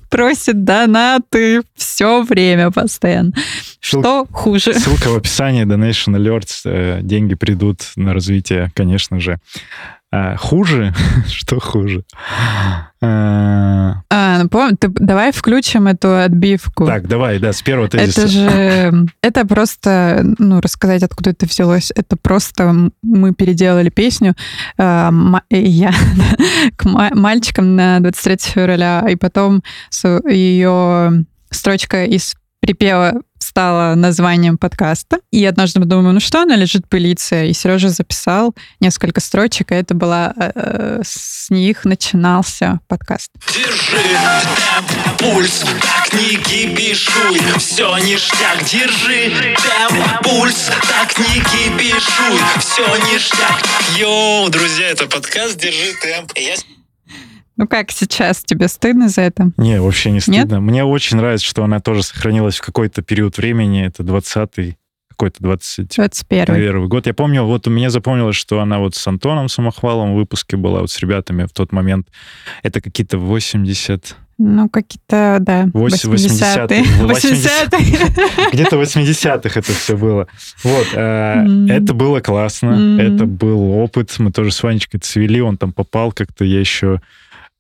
просит 0.10 0.64
донаты 0.64 1.62
все 1.76 2.24
время 2.24 2.72
постоянно. 2.72 3.34
Что 3.80 4.26
хуже? 4.32 4.74
Ссылка 4.74 5.10
в 5.10 5.18
описании, 5.18 5.66
Donation 5.66 6.16
Alerts, 6.16 6.62
э, 6.66 7.00
деньги 7.02 7.36
придут 7.36 7.82
на 7.96 8.14
развитие, 8.14 8.72
конечно 8.76 9.20
же. 9.20 9.40
А, 10.16 10.36
хуже? 10.38 10.94
Что 11.28 11.60
хуже? 11.60 12.04
А, 13.02 14.04
а 14.12 14.44
ну, 14.44 14.48
помню, 14.48 14.78
ты, 14.78 14.88
давай 14.90 15.32
включим 15.32 15.88
эту 15.88 16.20
отбивку. 16.20 16.86
Так, 16.86 17.08
давай, 17.08 17.40
да, 17.40 17.52
с 17.52 17.64
первого 17.64 17.90
тезиса. 17.90 18.22
Это 18.22 18.28
же, 18.28 19.08
это 19.24 19.48
просто, 19.48 20.22
ну, 20.38 20.62
рассказать, 20.62 21.02
откуда 21.02 21.32
это 21.32 21.48
взялось. 21.48 21.92
Это 21.96 22.16
просто 22.16 22.92
мы 23.02 23.34
переделали 23.34 23.90
песню, 23.90 24.36
э, 24.78 25.10
я 25.50 25.92
к 26.76 26.86
мальчикам 26.86 27.76
на 27.76 28.00
23 28.00 28.38
февраля, 28.54 29.08
и 29.10 29.16
потом 29.16 29.64
ее 30.30 31.26
строчка 31.50 32.06
из 32.06 32.36
припева 32.60 33.16
стала 33.54 33.94
названием 33.94 34.58
подкаста. 34.58 35.20
И 35.30 35.46
однажды 35.46 35.80
мы 35.80 35.86
думаем, 35.86 36.16
ну 36.16 36.20
что, 36.20 36.42
она 36.42 36.56
лежит 36.56 36.90
пылиться. 36.90 37.44
И 37.44 37.54
Сережа 37.54 37.90
записал 37.90 38.56
несколько 38.80 39.22
строчек, 39.22 39.72
и 39.72 39.76
это 39.76 39.94
была... 39.94 40.34
Э, 40.36 41.02
с 41.04 41.52
них 41.52 41.86
начинался 41.86 42.80
подкаст. 42.88 43.30
Держи 43.54 44.18
темп, 44.58 45.20
пульс, 45.20 45.64
так 45.82 46.14
не 46.14 46.38
кипишуй, 46.38 47.40
все 47.60 47.96
ништяк. 47.98 48.64
Держи 48.64 49.56
темп, 49.62 50.24
пульс, 50.24 50.72
так 50.90 51.16
не 51.20 51.36
кипишуй, 51.36 52.40
все 52.58 52.88
ништяк. 53.06 53.62
Йоу, 54.00 54.50
друзья, 54.50 54.88
это 54.90 55.06
подкаст 55.06 55.60
«Держи 55.60 55.94
темп». 56.02 56.32
Я... 56.38 56.56
Ну 57.56 57.68
как 57.68 57.92
сейчас? 57.92 58.44
Тебе 58.44 58.68
стыдно 58.68 59.10
за 59.10 59.22
это? 59.22 59.52
Не, 59.58 59.80
вообще 59.80 60.12
не 60.12 60.20
стыдно. 60.20 60.56
Нет? 60.56 60.62
Мне 60.62 60.84
очень 60.84 61.18
нравится, 61.18 61.46
что 61.46 61.64
она 61.64 61.80
тоже 61.80 62.04
сохранилась 62.04 62.58
в 62.58 62.62
какой-то 62.62 63.02
период 63.04 63.38
времени. 63.38 63.86
Это 63.86 64.04
20-й, 64.04 64.78
какой-то 65.10 65.44
20... 65.44 65.96
21 65.96 66.56
первый 66.56 66.88
год. 66.88 67.06
Я 67.06 67.14
помню, 67.14 67.44
вот 67.44 67.68
у 67.68 67.70
меня 67.70 67.92
запомнилось, 67.92 68.36
что 68.36 68.60
она 68.60 68.80
вот 68.80 68.96
с 68.96 69.08
Антоном 69.08 69.50
Самохвалом 69.50 70.14
в 70.14 70.16
выпуске 70.16 70.58
была, 70.58 70.82
вот 70.82 70.90
с 70.90 71.00
ребятами 71.00 71.46
в 71.46 71.52
тот 71.52 71.72
момент. 71.72 72.08
Это 72.64 72.82
какие-то 72.82 73.20
80... 73.20 74.16
Ну, 74.40 74.68
какие-то, 74.68 75.38
да, 75.40 75.66
80-е. 75.66 76.82
80-е. 76.82 78.50
Где-то 78.54 78.82
80-х 78.82 79.60
это 79.60 79.72
все 79.72 79.96
было. 79.96 80.28
Вот. 80.64 80.88
Mm. 80.92 81.72
Это 81.72 81.94
было 81.94 82.20
классно. 82.20 83.00
Это 83.00 83.28
был 83.28 83.74
опыт. 83.74 84.16
Мы 84.18 84.32
тоже 84.32 84.52
с 84.52 84.64
Ванечкой 84.64 85.02
цвели. 85.02 85.40
Он 85.40 85.58
там 85.58 85.72
попал 85.72 86.12
как-то. 86.12 86.46
Я 86.46 86.60
еще 86.60 87.00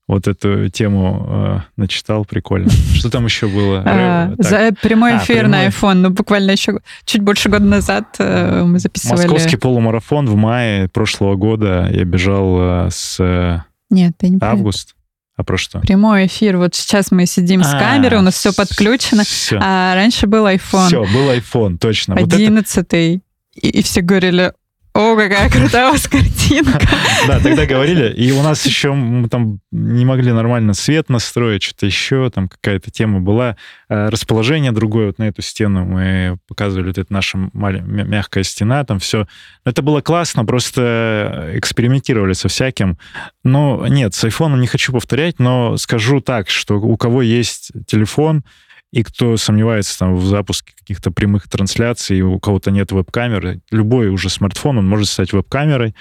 вот 0.07 0.27
эту 0.27 0.69
тему 0.69 1.25
э, 1.27 1.59
начитал, 1.77 2.25
прикольно. 2.25 2.69
Что 2.93 3.09
там 3.09 3.25
еще 3.25 3.47
было? 3.47 3.83
А, 3.85 4.33
за 4.37 4.71
прямой 4.81 5.13
а, 5.13 5.17
эфир 5.17 5.45
а, 5.45 5.47
на 5.47 5.67
iPhone, 5.67 5.93
ну 5.93 6.09
буквально 6.09 6.51
еще 6.51 6.79
чуть 7.05 7.21
больше 7.21 7.49
года 7.49 7.65
назад 7.65 8.15
э, 8.19 8.63
мы 8.63 8.79
записывали. 8.79 9.21
Московский 9.21 9.55
полумарафон 9.55 10.27
в 10.27 10.35
мае 10.35 10.89
прошлого 10.89 11.35
года 11.35 11.89
я 11.91 12.03
бежал 12.03 12.87
э, 12.87 12.89
с 12.91 13.17
э, 13.19 13.59
Нет, 13.89 14.13
я 14.21 14.29
не 14.29 14.37
август. 14.41 14.95
А 15.35 15.43
про 15.43 15.57
что? 15.57 15.79
Прямой 15.79 16.27
эфир. 16.27 16.57
Вот 16.57 16.75
сейчас 16.75 17.09
мы 17.09 17.25
сидим 17.25 17.61
а, 17.61 17.63
с 17.63 17.71
камерой, 17.71 18.19
у 18.19 18.21
нас 18.21 18.35
все 18.35 18.53
подключено. 18.53 19.23
Все. 19.23 19.57
А 19.59 19.95
раньше 19.95 20.27
был 20.27 20.45
iPhone. 20.45 20.87
Все, 20.87 21.01
был 21.01 21.31
iPhone, 21.31 21.77
точно. 21.77 22.15
Одиннадцатый. 22.15 23.13
Вот 23.13 23.21
это... 23.57 23.67
и, 23.67 23.79
и 23.79 23.83
все 23.83 24.01
говорили, 24.01 24.53
о, 24.95 25.15
какая 25.15 25.49
крутая 25.49 25.89
у 25.89 25.91
вас 25.93 26.07
картинка. 26.07 26.79
Да, 27.27 27.39
тогда 27.39 27.65
говорили. 27.65 28.13
И 28.13 28.31
у 28.31 28.43
нас 28.43 28.65
еще 28.65 28.91
мы 28.91 29.29
там 29.29 29.59
не 29.71 30.05
могли 30.05 30.31
нормально 30.33 30.73
свет 30.73 31.09
настроить, 31.09 31.63
что-то 31.63 31.85
еще, 31.85 32.29
там 32.29 32.49
какая-то 32.49 32.91
тема 32.91 33.21
была. 33.21 33.55
А 33.89 34.11
расположение 34.11 34.71
другое 34.71 35.07
вот 35.07 35.19
на 35.19 35.23
эту 35.23 35.41
стену. 35.41 35.85
Мы 35.85 36.37
показывали, 36.47 36.87
вот 36.87 36.97
это 36.97 37.11
наша 37.11 37.37
мягкая 37.53 38.43
стена, 38.43 38.83
там 38.83 38.99
все. 38.99 39.25
Это 39.65 39.81
было 39.81 40.01
классно, 40.01 40.45
просто 40.45 41.51
экспериментировали 41.53 42.33
со 42.33 42.47
всяким. 42.47 42.97
Но 43.43 43.87
нет, 43.87 44.13
с 44.13 44.23
айфоном 44.25 44.61
не 44.61 44.67
хочу 44.67 44.91
повторять, 44.91 45.39
но 45.39 45.77
скажу 45.77 46.19
так, 46.19 46.49
что 46.49 46.75
у 46.79 46.97
кого 46.97 47.21
есть 47.21 47.71
телефон, 47.87 48.43
и 48.93 49.01
кто 49.01 49.37
сомневается 49.37 49.97
там 49.97 50.15
в 50.15 50.23
запуске 50.23 50.73
каких-то 50.77 51.09
прямых 51.09 51.49
трансляций, 51.49 52.21
у 52.21 52.39
кого-то 52.39 52.69
нет 52.69 52.91
веб-камеры, 52.91 53.61
любой 53.71 54.09
уже 54.09 54.29
смартфон, 54.29 54.77
он 54.77 54.87
может 54.87 55.09
стать 55.09 55.33
веб-камерой, 55.33 55.95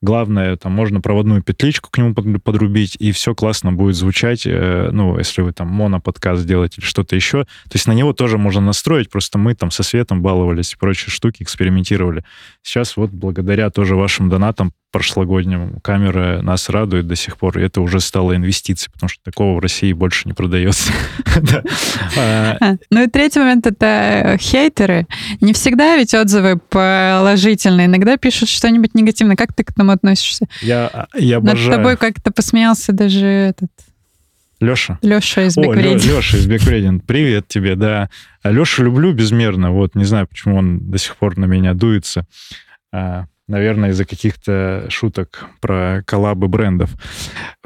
Главное, 0.00 0.56
там 0.56 0.70
можно 0.70 1.00
проводную 1.00 1.42
петличку 1.42 1.90
к 1.90 1.98
нему 1.98 2.14
подрубить, 2.14 2.94
и 3.00 3.10
все 3.10 3.34
классно 3.34 3.72
будет 3.72 3.96
звучать. 3.96 4.46
Э, 4.46 4.90
ну, 4.92 5.18
если 5.18 5.42
вы 5.42 5.52
там 5.52 5.66
моноподкаст 5.66 6.46
делаете 6.46 6.76
или 6.78 6.84
что-то 6.86 7.16
еще. 7.16 7.42
То 7.42 7.74
есть 7.74 7.88
на 7.88 7.92
него 7.92 8.12
тоже 8.12 8.38
можно 8.38 8.60
настроить, 8.60 9.10
просто 9.10 9.38
мы 9.38 9.56
там 9.56 9.72
со 9.72 9.82
светом 9.82 10.22
баловались 10.22 10.72
и 10.72 10.76
прочие 10.76 11.10
штуки, 11.10 11.42
экспериментировали. 11.42 12.24
Сейчас 12.62 12.96
вот 12.96 13.10
благодаря 13.10 13.70
тоже 13.70 13.96
вашим 13.96 14.28
донатам 14.28 14.72
прошлогодним 14.90 15.80
камера 15.82 16.40
нас 16.42 16.68
радует 16.68 17.06
до 17.06 17.16
сих 17.16 17.36
пор, 17.36 17.58
и 17.58 17.62
это 17.62 17.80
уже 17.80 18.00
стало 18.00 18.34
инвестицией, 18.34 18.90
потому 18.92 19.08
что 19.08 19.22
такого 19.22 19.56
в 19.56 19.58
России 19.60 19.92
больше 19.92 20.22
не 20.26 20.34
продается. 20.34 20.92
А, 22.16 22.56
а, 22.60 22.76
ну 22.90 23.04
и 23.04 23.06
третий 23.06 23.38
момент— 23.38 23.66
это 23.66 24.36
хейтеры. 24.40 25.06
Не 25.40 25.52
всегда 25.52 25.96
ведь 25.96 26.14
отзывы 26.14 26.56
положительные, 26.56 27.86
иногда 27.86 28.16
пишут 28.16 28.48
что-нибудь 28.48 28.94
негативное. 28.94 29.36
Как 29.36 29.54
ты 29.54 29.62
к 29.62 29.70
этому 29.70 29.92
относишься? 29.92 30.46
Я 31.14 31.36
обожаю. 31.36 31.70
Над 31.70 31.76
тобой 31.76 31.96
как-то 31.96 32.32
посмеялся 32.32 32.92
даже 32.92 33.26
этот... 33.26 33.70
Леша? 34.60 34.98
Леша 35.02 35.44
из 35.44 35.56
Беквредин. 35.56 36.16
Леша 36.16 36.38
из 36.38 36.46
Беквредин. 36.46 37.00
Привет 37.00 37.46
тебе, 37.46 37.76
да. 37.76 38.10
Леша 38.42 38.82
люблю 38.82 39.12
безмерно. 39.12 39.70
Вот 39.70 39.94
не 39.94 40.04
знаю, 40.04 40.26
почему 40.26 40.56
он 40.56 40.90
до 40.90 40.98
сих 40.98 41.16
пор 41.16 41.38
на 41.38 41.44
меня 41.44 41.74
дуется 41.74 42.26
наверное, 43.48 43.90
из-за 43.90 44.04
каких-то 44.04 44.86
шуток 44.90 45.46
про 45.60 46.02
коллабы 46.06 46.48
брендов. 46.48 46.90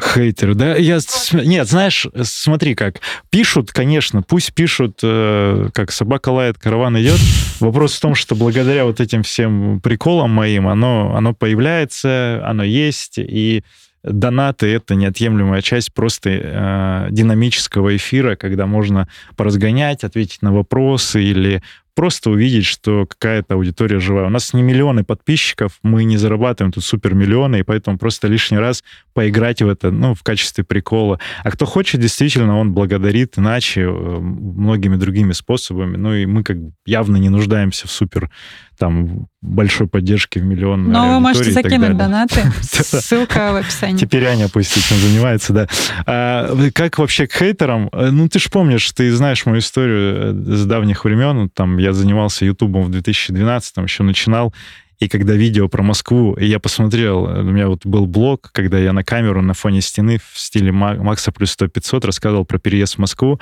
Хейтер, 0.00 0.54
да? 0.54 0.76
Я... 0.76 0.98
Нет, 1.32 1.68
знаешь, 1.68 2.06
смотри 2.22 2.74
как. 2.74 3.00
Пишут, 3.30 3.72
конечно, 3.72 4.22
пусть 4.22 4.54
пишут, 4.54 5.00
э, 5.02 5.68
как 5.74 5.90
собака 5.90 6.30
лает, 6.30 6.58
караван 6.58 6.98
идет. 7.00 7.18
Вопрос 7.60 7.96
в 7.96 8.00
том, 8.00 8.14
что 8.14 8.34
благодаря 8.34 8.84
вот 8.84 9.00
этим 9.00 9.22
всем 9.24 9.80
приколам 9.80 10.30
моим, 10.30 10.68
оно, 10.68 11.14
оно 11.16 11.34
появляется, 11.34 12.40
оно 12.44 12.62
есть, 12.62 13.18
и 13.18 13.64
донаты— 14.02 14.66
это 14.74 14.94
неотъемлемая 14.94 15.62
часть 15.62 15.92
просто 15.92 16.30
э, 16.30 17.08
динамического 17.10 17.96
эфира, 17.96 18.36
когда 18.36 18.66
можно 18.66 19.08
поразгонять, 19.36 20.04
ответить 20.04 20.42
на 20.42 20.52
вопросы 20.52 21.22
или 21.22 21.62
просто 21.94 22.30
увидеть, 22.30 22.64
что 22.64 23.06
какая-то 23.06 23.54
аудитория 23.54 24.00
живая. 24.00 24.26
У 24.26 24.30
нас 24.30 24.52
не 24.54 24.62
миллионы 24.62 25.04
подписчиков, 25.04 25.78
мы 25.82 26.04
не 26.04 26.16
зарабатываем 26.16 26.72
тут 26.72 26.84
супер 26.84 27.14
миллионы, 27.14 27.60
и 27.60 27.62
поэтому 27.62 27.98
просто 27.98 28.28
лишний 28.28 28.58
раз 28.58 28.82
поиграть 29.12 29.62
в 29.62 29.68
это, 29.68 29.90
ну, 29.90 30.14
в 30.14 30.22
качестве 30.22 30.64
прикола. 30.64 31.18
А 31.44 31.50
кто 31.50 31.66
хочет, 31.66 32.00
действительно, 32.00 32.58
он 32.58 32.72
благодарит 32.72 33.38
иначе, 33.38 33.82
э, 33.82 33.88
многими 33.90 34.96
другими 34.96 35.32
способами. 35.32 35.96
Ну, 35.96 36.14
и 36.14 36.26
мы 36.26 36.42
как 36.44 36.56
явно 36.86 37.16
не 37.16 37.28
нуждаемся 37.28 37.86
в 37.86 37.90
супер 37.90 38.30
там 38.78 39.28
большой 39.42 39.88
поддержки 39.88 40.38
в 40.38 40.44
миллион 40.44 40.90
Но 40.90 41.14
вы 41.14 41.20
можете 41.20 41.50
закинуть 41.50 41.96
донаты. 41.96 42.40
Ссылка 42.62 43.52
в 43.52 43.56
описании. 43.56 43.98
Теперь 43.98 44.24
Аня 44.24 44.48
пусть 44.48 44.76
этим 44.76 44.96
занимается, 44.96 45.52
да. 45.52 45.66
А, 46.06 46.56
как 46.72 46.98
вообще 46.98 47.26
к 47.26 47.32
хейтерам? 47.32 47.90
Э, 47.92 48.10
ну, 48.10 48.28
ты 48.28 48.38
же 48.38 48.48
помнишь, 48.48 48.90
ты 48.92 49.12
знаешь 49.14 49.44
мою 49.44 49.58
историю 49.58 50.32
э, 50.32 50.54
с 50.54 50.64
давних 50.64 51.04
времен. 51.04 51.50
Там 51.50 51.78
я 51.78 51.92
занимался 51.92 52.44
Ютубом 52.44 52.84
в 52.84 52.90
2012 52.90 53.76
еще 53.78 54.04
начинал. 54.04 54.54
И 55.02 55.08
когда 55.08 55.34
видео 55.34 55.66
про 55.66 55.82
Москву, 55.82 56.34
и 56.34 56.46
я 56.46 56.60
посмотрел, 56.60 57.24
у 57.24 57.42
меня 57.42 57.66
вот 57.66 57.84
был 57.84 58.06
блог, 58.06 58.50
когда 58.52 58.78
я 58.78 58.92
на 58.92 59.02
камеру 59.02 59.42
на 59.42 59.52
фоне 59.52 59.80
стены 59.80 60.20
в 60.32 60.38
стиле 60.38 60.70
Макса 60.70 61.32
плюс 61.32 61.56
100-500 61.58 62.06
рассказывал 62.06 62.44
про 62.44 62.58
переезд 62.60 62.94
в 62.94 62.98
Москву, 62.98 63.40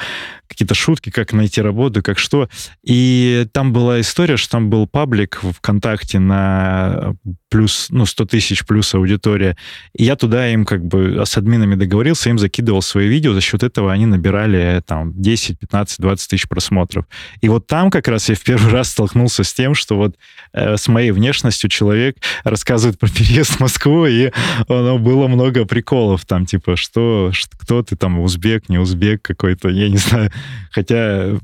какие-то 0.49 0.75
шутки, 0.75 1.11
как 1.11 1.35
найти 1.35 1.61
работу, 1.61 2.03
как 2.03 2.19
что. 2.19 2.49
И 2.83 3.47
там 3.53 3.75
была 3.75 4.01
история, 4.01 4.39
что 4.39 4.53
там 4.53 4.71
был 4.71 4.87
паблик 4.87 5.39
ВКонтакте 5.43 6.19
на 6.19 7.15
плюс, 7.51 7.89
ну, 7.91 8.07
100 8.07 8.25
тысяч 8.27 8.65
плюс 8.65 8.95
аудитория. 8.95 9.57
И 9.95 10.05
я 10.05 10.17
туда 10.17 10.49
им 10.51 10.65
как 10.65 10.85
бы 10.85 11.23
с 11.27 11.37
админами 11.37 11.75
договорился, 11.75 12.31
им 12.31 12.39
закидывал 12.39 12.81
свои 12.81 13.09
видео, 13.09 13.35
за 13.35 13.41
счет 13.43 13.63
этого 13.63 13.93
они 13.93 14.07
набирали 14.07 14.83
там 14.87 15.13
10, 15.21 15.59
15, 15.59 16.01
20 16.01 16.31
тысяч 16.31 16.49
просмотров. 16.49 17.07
И 17.43 17.49
вот 17.49 17.67
там 17.67 17.91
как 17.91 18.09
раз 18.09 18.29
я 18.29 18.35
в 18.35 18.43
первый 18.43 18.73
раз 18.73 18.91
столкнулся 18.91 19.45
с 19.45 19.53
тем, 19.53 19.75
что 19.75 19.97
вот 19.97 20.17
э, 20.53 20.77
с 20.77 20.89
моей 20.89 21.11
внешностью 21.11 21.50
человек 21.57 22.17
рассказывает 22.45 22.99
про 22.99 23.09
переезд 23.09 23.53
в 23.53 23.61
Москву, 23.61 24.07
и 24.07 24.31
оно 24.69 24.99
было 24.99 25.29
много 25.29 25.65
приколов 25.65 26.25
там, 26.25 26.47
типа, 26.47 26.77
что 26.77 27.33
кто 27.59 27.83
ты 27.83 27.97
там, 27.97 28.21
узбек, 28.21 28.69
не 28.69 28.79
узбек 28.79 29.23
какой-то, 29.23 29.69
я 29.69 29.89
не 29.89 29.97
знаю. 29.97 30.31
Хотя 30.71 31.39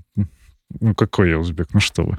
Ну, 0.81 0.95
какой 0.95 1.31
я 1.31 1.39
узбек? 1.39 1.69
Ну, 1.73 1.81
что 1.81 2.05
вы. 2.05 2.19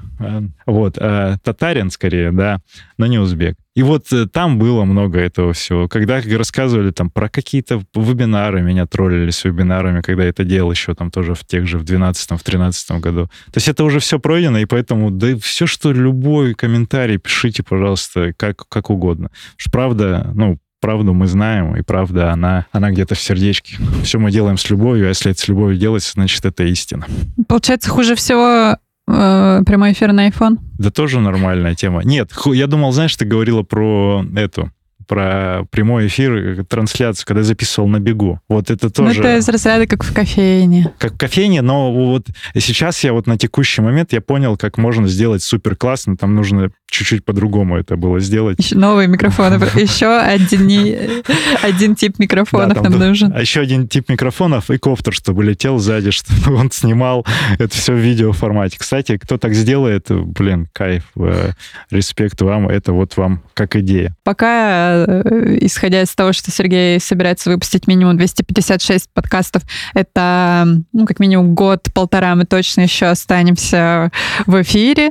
Вот. 0.66 0.96
А, 0.98 1.36
татарин, 1.42 1.90
скорее, 1.90 2.32
да, 2.32 2.60
но 2.96 3.06
не 3.06 3.18
узбек. 3.18 3.56
И 3.78 3.82
вот 3.84 4.12
э, 4.12 4.26
там 4.26 4.58
было 4.58 4.84
много 4.84 5.20
этого 5.20 5.52
всего. 5.52 5.86
Когда 5.86 6.20
рассказывали 6.20 6.90
там 6.90 7.10
про 7.10 7.28
какие-то 7.28 7.80
вебинары, 7.94 8.60
меня 8.60 8.86
троллили 8.86 9.30
с 9.30 9.44
вебинарами, 9.44 10.00
когда 10.00 10.24
я 10.24 10.30
это 10.30 10.42
делал 10.42 10.72
еще 10.72 10.94
там 10.94 11.12
тоже 11.12 11.34
в 11.34 11.44
тех 11.44 11.68
же 11.68 11.78
в 11.78 11.84
12 11.84 12.30
в 12.32 12.42
13 12.42 12.90
году. 13.00 13.26
То 13.26 13.56
есть 13.56 13.68
это 13.68 13.84
уже 13.84 14.00
все 14.00 14.18
пройдено, 14.18 14.58
и 14.58 14.64
поэтому 14.64 15.12
да 15.12 15.36
все, 15.38 15.66
что 15.66 15.92
любой 15.92 16.54
комментарий 16.54 17.18
пишите, 17.18 17.62
пожалуйста, 17.62 18.32
как, 18.36 18.68
как 18.68 18.90
угодно. 18.90 19.30
правда, 19.70 20.32
ну, 20.34 20.58
правду 20.80 21.14
мы 21.14 21.26
знаем, 21.26 21.76
и 21.76 21.82
правда, 21.82 22.32
она, 22.32 22.66
она 22.72 22.90
где-то 22.90 23.14
в 23.14 23.20
сердечке. 23.20 23.76
Все 24.02 24.18
мы 24.18 24.30
делаем 24.30 24.58
с 24.58 24.68
любовью, 24.70 25.06
а 25.06 25.08
если 25.08 25.32
это 25.32 25.40
с 25.40 25.48
любовью 25.48 25.78
делается, 25.78 26.12
значит, 26.14 26.44
это 26.44 26.64
истина. 26.64 27.06
Получается, 27.48 27.90
хуже 27.90 28.14
всего 28.14 28.76
э, 29.08 29.62
прямой 29.66 29.92
эфир 29.92 30.12
на 30.12 30.28
iPhone? 30.28 30.58
Да 30.78 30.90
тоже 30.90 31.20
нормальная 31.20 31.74
тема. 31.74 32.02
Нет, 32.04 32.32
я 32.46 32.66
думал, 32.66 32.92
знаешь, 32.92 33.16
ты 33.16 33.24
говорила 33.24 33.62
про 33.62 34.24
эту, 34.36 34.70
про 35.06 35.64
прямой 35.70 36.06
эфир, 36.06 36.32
э, 36.36 36.64
трансляцию, 36.64 37.26
когда 37.26 37.42
записывал 37.42 37.88
на 37.88 37.98
бегу. 37.98 38.40
Вот 38.48 38.70
это 38.70 38.90
тоже... 38.90 39.20
Ну, 39.20 39.26
это 39.26 39.38
из 39.38 39.48
разряда 39.48 39.86
как 39.86 40.04
в 40.04 40.14
кофейне. 40.14 40.92
Как 40.98 41.14
в 41.14 41.18
кофейне, 41.18 41.62
но 41.62 41.92
вот 41.92 42.26
сейчас 42.54 43.02
я 43.02 43.12
вот 43.12 43.26
на 43.26 43.38
текущий 43.38 43.80
момент 43.80 44.12
я 44.12 44.20
понял, 44.20 44.56
как 44.56 44.78
можно 44.78 45.08
сделать 45.08 45.42
супер 45.42 45.74
классно. 45.74 46.16
Там 46.16 46.34
нужно 46.34 46.70
чуть-чуть 46.90 47.24
по-другому 47.24 47.76
это 47.76 47.96
было 47.96 48.20
сделать. 48.20 48.58
Еще 48.58 48.76
новые 48.76 49.08
микрофоны. 49.08 49.56
Еще 49.78 50.06
один, 50.08 51.22
один 51.62 51.94
тип 51.94 52.18
микрофонов 52.18 52.82
да, 52.82 52.90
нам 52.90 52.98
нужен. 52.98 53.32
А 53.34 53.40
еще 53.40 53.60
один 53.60 53.88
тип 53.88 54.08
микрофонов 54.08 54.70
и 54.70 54.78
коптер, 54.78 55.12
чтобы 55.12 55.44
летел 55.44 55.78
сзади, 55.78 56.10
чтобы 56.12 56.56
он 56.56 56.70
снимал 56.70 57.26
это 57.58 57.74
все 57.76 57.92
в 57.92 57.98
видео 57.98 58.32
формате. 58.32 58.76
Кстати, 58.78 59.16
кто 59.18 59.38
так 59.38 59.54
сделает, 59.54 60.06
блин, 60.08 60.68
кайф, 60.72 61.04
э, 61.16 61.52
респект 61.90 62.40
вам, 62.42 62.68
это 62.68 62.92
вот 62.92 63.16
вам 63.16 63.42
как 63.54 63.76
идея. 63.76 64.14
Пока 64.24 64.88
Э, 64.88 65.58
исходя 65.60 66.02
из 66.02 66.14
того, 66.14 66.32
что 66.32 66.50
Сергей 66.50 67.00
собирается 67.00 67.50
выпустить 67.50 67.86
минимум 67.86 68.16
256 68.16 69.10
подкастов, 69.12 69.62
это, 69.94 70.66
ну, 70.92 71.06
как 71.06 71.20
минимум 71.20 71.54
год-полтора 71.54 72.34
мы 72.34 72.44
точно 72.44 72.82
еще 72.82 73.06
останемся 73.06 74.10
в 74.46 74.60
эфире. 74.62 75.10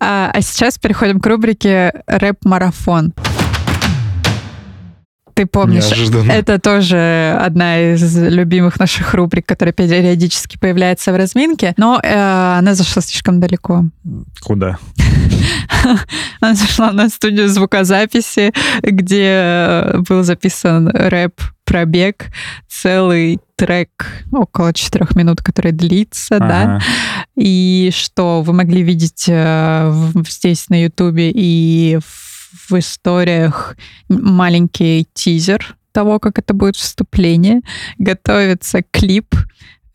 А, 0.00 0.30
а 0.32 0.40
сейчас 0.40 0.78
переходим 0.78 1.15
к 1.20 1.26
рубрике 1.26 1.92
«Рэп-марафон» 2.06 3.12
ты 5.36 5.44
помнишь. 5.44 5.84
Неожиданно. 5.84 6.32
Это 6.32 6.58
тоже 6.58 7.38
одна 7.38 7.92
из 7.92 8.16
любимых 8.16 8.80
наших 8.80 9.12
рубрик, 9.12 9.44
которая 9.44 9.74
периодически 9.74 10.56
появляется 10.58 11.12
в 11.12 11.16
разминке, 11.16 11.74
но 11.76 12.00
э, 12.02 12.58
она 12.58 12.74
зашла 12.74 13.02
слишком 13.02 13.38
далеко. 13.38 13.84
Куда? 14.42 14.78
Она 16.40 16.54
зашла 16.54 16.90
на 16.92 17.08
студию 17.08 17.48
звукозаписи, 17.48 18.52
где 18.82 19.92
был 20.08 20.22
записан 20.22 20.88
рэп 20.88 21.40
пробег, 21.66 22.28
целый 22.66 23.38
трек 23.56 23.90
около 24.32 24.72
четырех 24.72 25.14
минут, 25.14 25.42
который 25.42 25.72
длится, 25.72 26.36
ага. 26.36 26.48
да, 26.48 26.80
и 27.36 27.90
что 27.92 28.40
вы 28.40 28.54
могли 28.54 28.82
видеть 28.82 29.26
э, 29.28 29.92
здесь 30.28 30.70
на 30.70 30.82
Ютубе 30.82 31.30
и 31.30 31.98
в 32.02 32.26
в 32.68 32.78
историях 32.78 33.76
маленький 34.08 35.06
тизер 35.12 35.76
того, 35.92 36.18
как 36.18 36.38
это 36.38 36.54
будет 36.54 36.76
вступление. 36.76 37.60
Готовится 37.98 38.82
клип. 38.90 39.34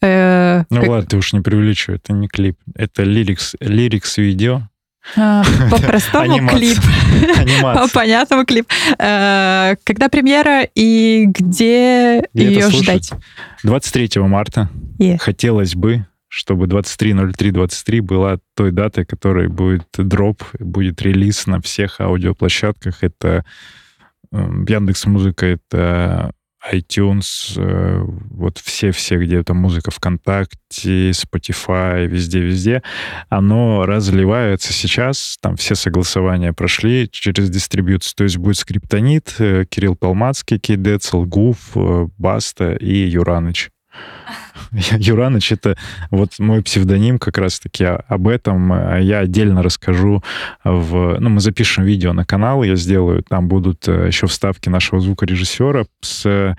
Э, 0.01 0.63
ну 0.69 0.79
как... 0.79 0.89
ладно, 0.89 1.07
ты 1.07 1.17
уж 1.17 1.33
не 1.33 1.41
преувеличивай, 1.41 1.97
это 1.97 2.13
не 2.13 2.27
клип. 2.27 2.57
Это 2.75 3.03
лирикс, 3.03 3.55
лирикс 3.59 4.17
видео. 4.17 4.67
А, 5.15 5.43
по-простому 5.69 6.47
клип. 6.49 6.77
По-понятному 7.61 8.45
клип. 8.45 8.67
Э, 8.97 9.75
когда 9.83 10.09
премьера 10.09 10.63
и 10.75 11.25
где 11.25 12.23
ее 12.33 12.69
ждать? 12.69 13.11
23 13.63 14.21
марта. 14.21 14.69
Хотелось 15.19 15.75
бы 15.75 16.05
чтобы 16.33 16.65
23.03.23 16.67 18.01
была 18.01 18.37
той 18.55 18.71
датой, 18.71 19.05
которой 19.05 19.49
будет 19.49 19.89
дроп, 19.97 20.43
будет 20.59 21.01
релиз 21.01 21.45
на 21.45 21.61
всех 21.61 21.99
аудиоплощадках. 21.99 23.03
Это 23.03 23.43
эм, 24.31 24.63
Яндекс 24.63 25.05
Музыка, 25.07 25.45
это 25.45 26.31
iTunes, 26.69 27.53
э, 27.57 28.03
вот 28.03 28.59
все-все, 28.59 29.17
где 29.17 29.43
там 29.43 29.57
музыка 29.57 29.91
ВКонтакте, 29.91 31.11
Spotify, 31.11 32.05
везде-везде, 32.05 32.83
оно 33.29 33.85
разливается 33.85 34.73
сейчас, 34.73 35.37
там 35.41 35.55
все 35.55 35.75
согласования 35.75 36.53
прошли 36.53 37.09
через 37.11 37.49
дистрибьюцию, 37.49 38.13
то 38.15 38.23
есть 38.23 38.37
будет 38.37 38.57
Скриптонит, 38.57 39.35
э, 39.39 39.65
Кирилл 39.69 39.95
Палмацкий, 39.95 40.59
Кейдецл, 40.59 41.23
Гуф, 41.23 41.71
э, 41.75 42.07
Баста 42.17 42.73
и 42.73 43.07
Юраныч. 43.07 43.69
Юраныч— 44.71 45.51
это 45.53 45.77
вот 46.11 46.39
мой 46.39 46.63
псевдоним 46.63 47.19
как 47.19 47.37
раз-таки 47.37 47.83
об 47.83 48.27
этом. 48.27 48.99
Я 48.99 49.19
отдельно 49.19 49.63
расскажу 49.63 50.23
в... 50.63 51.17
Ну, 51.19 51.29
мы 51.29 51.39
запишем 51.39 51.83
видео 51.83 52.13
на 52.13 52.25
канал, 52.25 52.63
я 52.63 52.75
сделаю, 52.75 53.23
там 53.23 53.47
будут 53.47 53.87
э, 53.87 54.07
еще 54.07 54.27
вставки 54.27 54.69
нашего 54.69 55.01
звукорежиссера 55.01 55.85
с 56.01 56.55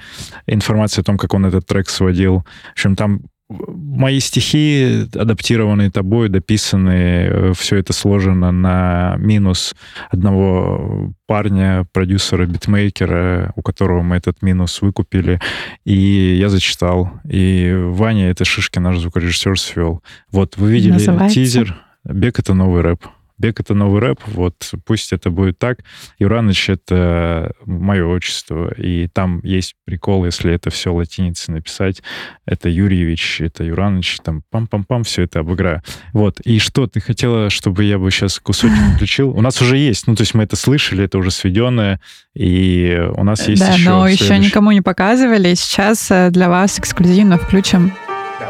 информацией 0.47 1.03
о 1.03 1.05
том, 1.05 1.18
как 1.18 1.35
он 1.35 1.47
этот 1.47 1.66
трек 1.66 1.88
сводил. 1.88 2.45
В 2.68 2.73
общем, 2.73 2.97
там 2.97 3.23
мои 3.59 4.21
стихи, 4.21 5.07
адаптированные 5.15 5.91
тобой, 5.91 6.29
дописанные, 6.29 7.29
э, 7.31 7.53
все 7.57 7.77
это 7.77 7.93
сложено 7.93 8.51
на 8.53 9.17
минус 9.19 9.75
одного 10.11 11.12
парня, 11.27 11.87
продюсера, 11.93 12.47
битмейкера, 12.47 13.53
у 13.57 13.62
которого 13.62 14.03
мы 14.03 14.17
этот 14.17 14.43
минус 14.43 14.83
выкупили. 14.83 15.41
И 15.85 16.37
я 16.37 16.49
зачитал. 16.49 17.12
И 17.29 17.73
Ваня, 17.75 18.31
это 18.31 18.45
Шишкин, 18.45 18.83
наш 18.83 18.99
звукорежиссер, 18.99 19.59
свел. 19.59 20.03
Вот, 20.31 20.57
вы 20.57 20.73
видели 20.73 20.93
Называется? 20.93 21.35
тизер. 21.35 21.77
Бег— 22.05 22.38
это 22.41 22.55
новый 22.55 22.83
рэп. 22.83 23.07
Бег— 23.42 23.59
это 23.61 23.74
новый 23.74 24.00
рэп, 24.00 24.20
вот 24.26 24.70
пусть 24.87 25.12
это 25.12 25.31
будет 25.31 25.59
так. 25.59 25.78
Юраныч— 26.20 26.68
это 26.68 27.52
мое 27.64 28.07
отчество, 28.07 28.72
и 28.74 29.09
там 29.09 29.40
есть 29.42 29.74
прикол, 29.85 30.24
если 30.24 30.52
это 30.55 30.70
все 30.70 30.94
латиницей 30.94 31.52
написать. 31.52 32.02
Это 32.46 32.68
Юрьевич, 32.68 33.40
это 33.40 33.64
Юраныч, 33.64 34.18
там 34.22 34.44
пам-пам-пам, 34.52 35.02
все 35.02 35.22
это 35.22 35.40
обыграю. 35.40 35.83
Вот, 36.12 36.38
и 36.40 36.61
что, 36.61 36.87
ты 36.87 37.00
хотела, 37.00 37.50
чтобы 37.50 37.83
я 37.83 37.98
бы 37.98 38.12
сейчас 38.12 38.38
кусочек 38.38 38.78
включил? 38.94 39.31
У 39.31 39.40
нас 39.40 39.61
уже 39.61 39.76
есть, 39.76 40.07
ну, 40.07 40.14
то 40.14 40.22
есть 40.22 40.35
мы 40.35 40.44
это 40.44 40.55
слышали, 40.55 41.02
это 41.02 41.18
уже 41.18 41.33
сведенное, 41.33 41.98
и 42.35 42.96
у 43.16 43.24
нас 43.24 43.48
есть 43.48 43.61
да, 43.61 43.72
еще... 43.72 43.90
но 43.90 44.07
следующий. 44.07 44.24
еще 44.24 44.38
никому 44.38 44.70
не 44.70 44.83
показывали. 44.83 45.55
Сейчас 45.55 46.12
э, 46.12 46.31
для 46.31 46.48
вас 46.48 46.78
эксклюзивно 46.78 47.38
включим 47.38 47.92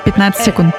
15 0.05 0.45
секунд. 0.45 0.75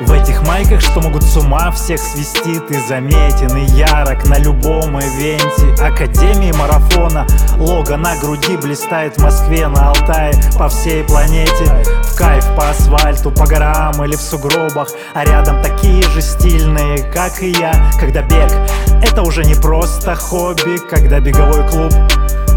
В 0.00 0.12
этих 0.12 0.46
майках, 0.46 0.82
что 0.82 1.00
могут 1.00 1.22
с 1.22 1.36
ума 1.38 1.70
всех 1.70 1.98
свести 1.98 2.60
Ты 2.60 2.80
заметен 2.80 3.56
и 3.56 3.64
ярок 3.72 4.26
на 4.28 4.38
любом 4.38 4.98
ивенте. 4.98 5.82
Академии 5.82 6.52
марафона 6.52 7.26
Лого 7.56 7.96
на 7.96 8.14
груди 8.18 8.58
блистает 8.58 9.16
в 9.16 9.22
Москве, 9.22 9.66
на 9.68 9.88
Алтае 9.90 10.34
По 10.58 10.68
всей 10.68 11.02
планете. 11.04 11.64
В 12.02 12.16
кайф 12.16 12.44
по 12.54 12.68
асфальту, 12.68 13.30
по 13.30 13.46
горам 13.46 14.04
или 14.04 14.16
в 14.16 14.20
сугробах 14.20 14.88
А 15.14 15.24
рядом 15.24 15.62
такие 15.62 16.02
же 16.02 16.20
стильные, 16.20 16.98
как 17.12 17.42
и 17.42 17.52
я. 17.52 17.90
Когда 17.98 18.20
бег— 18.20 18.52
это 19.02 19.22
уже 19.22 19.44
не 19.44 19.54
просто 19.54 20.14
хобби 20.14 20.78
Когда 20.90 21.20
беговой 21.20 21.66
клуб 21.68 21.92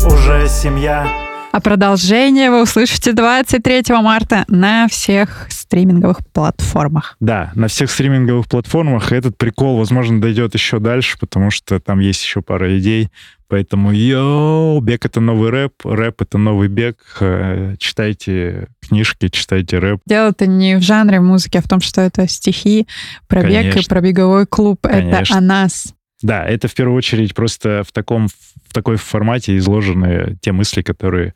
уже 0.06 0.48
семья 0.48 1.29
а 1.52 1.62
продолжение 1.62 2.52
вы 2.52 2.62
услышите 2.64 3.14
23 3.14 3.84
марта 4.02 4.46
на 4.48 4.88
всех 4.88 5.48
стриминговых 5.50 6.20
платформах. 6.32 7.16
Да, 7.20 7.52
на 7.56 7.68
всех 7.68 7.92
стриминговых 7.92 8.48
платформах. 8.48 9.12
Этот 9.12 9.38
прикол, 9.38 9.78
возможно, 9.78 10.22
дойдет 10.22 10.54
еще 10.54 10.80
дальше, 10.80 11.18
потому 11.20 11.52
что 11.52 11.80
там 11.80 12.00
есть 12.00 12.24
еще 12.24 12.42
пара 12.42 12.78
идей. 12.78 13.10
Поэтому, 13.48 13.92
йоу, 13.92 14.80
бег— 14.80 15.06
это 15.08 15.22
новый 15.22 15.50
рэп, 15.50 15.74
рэп— 15.84 16.22
это 16.24 16.38
новый 16.38 16.68
бег. 16.68 16.98
Э, 17.20 17.76
читайте 17.80 18.68
книжки, 18.80 19.28
читайте 19.28 19.80
рэп. 19.80 20.02
Дело-то 20.06 20.46
не 20.46 20.78
в 20.78 20.82
жанре 20.82 21.20
музыки, 21.20 21.58
а 21.58 21.62
в 21.62 21.68
том, 21.68 21.82
что 21.82 22.02
это 22.02 22.28
стихи 22.28 22.88
про 23.28 23.42
Конечно. 23.42 23.72
бег 23.72 23.86
и 23.86 23.90
про 23.90 24.02
беговой 24.02 24.46
клуб. 24.46 24.80
Конечно. 24.84 25.34
Это 25.34 25.38
о 25.38 25.42
нас. 25.42 25.96
Да, 26.22 26.46
это 26.46 26.68
в 26.68 26.76
первую 26.76 26.98
очередь 26.98 27.34
просто 27.34 27.84
в 27.88 27.92
таком 27.92 28.28
в 28.70 28.74
такой 28.74 28.98
формате 28.98 29.58
изложены 29.58 30.38
те 30.42 30.52
мысли, 30.52 30.82
которые 30.82 31.34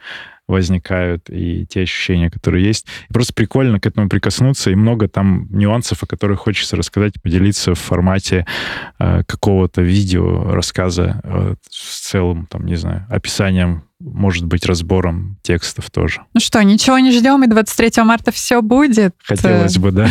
возникают, 0.48 1.30
и 1.30 1.66
те 1.66 1.82
ощущения, 1.82 2.30
которые 2.30 2.66
есть. 2.66 2.86
И 3.10 3.14
просто 3.14 3.34
прикольно 3.34 3.80
к 3.80 3.86
этому 3.86 4.10
прикоснуться, 4.10 4.72
и 4.72 4.76
много 4.76 5.08
там 5.08 5.48
нюансов, 5.50 6.04
о 6.04 6.06
которых 6.08 6.40
хочется 6.40 6.76
рассказать, 6.76 7.14
поделиться 7.22 7.76
в 7.76 7.80
формате 7.80 8.46
э, 9.00 9.24
какого-то 9.26 9.82
видео, 9.82 10.54
рассказа, 10.54 11.22
э, 11.24 11.56
с 11.70 12.10
целым, 12.10 12.46
там, 12.48 12.66
не 12.66 12.76
знаю, 12.76 13.08
описанием 13.10 13.84
может 14.04 14.46
быть, 14.46 14.66
разбором 14.66 15.38
текстов 15.42 15.90
тоже. 15.90 16.22
Ну 16.34 16.40
что, 16.40 16.62
ничего 16.62 17.00
не 17.00 17.12
ждем, 17.12 17.44
и 17.44 17.48
23 17.48 18.04
марта 18.04 18.32
все 18.32 18.62
будет. 18.62 19.16
Хотелось 19.24 19.78
бы, 19.78 19.92
да. 19.92 20.10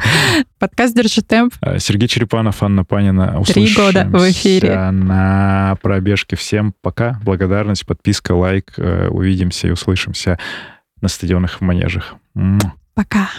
Подкаст 0.58 0.94
«Держи 0.94 1.22
темп». 1.22 1.54
А, 1.60 1.78
Сергей 1.78 2.08
Черепанов, 2.08 2.62
Анна 2.62 2.84
Панина. 2.84 3.42
Три 3.46 3.72
года 3.74 4.04
в 4.04 4.30
эфире. 4.30 4.90
на 4.90 5.76
пробежке. 5.82 6.36
Всем 6.36 6.74
пока. 6.82 7.18
Благодарность, 7.24 7.86
подписка, 7.86 8.32
лайк. 8.32 8.74
Э, 8.76 9.08
увидимся 9.08 9.68
и 9.68 9.70
услышимся 9.70 10.38
на 11.00 11.08
стадионах 11.08 11.58
в 11.58 11.60
манежах. 11.62 12.14
Пока. 12.94 13.30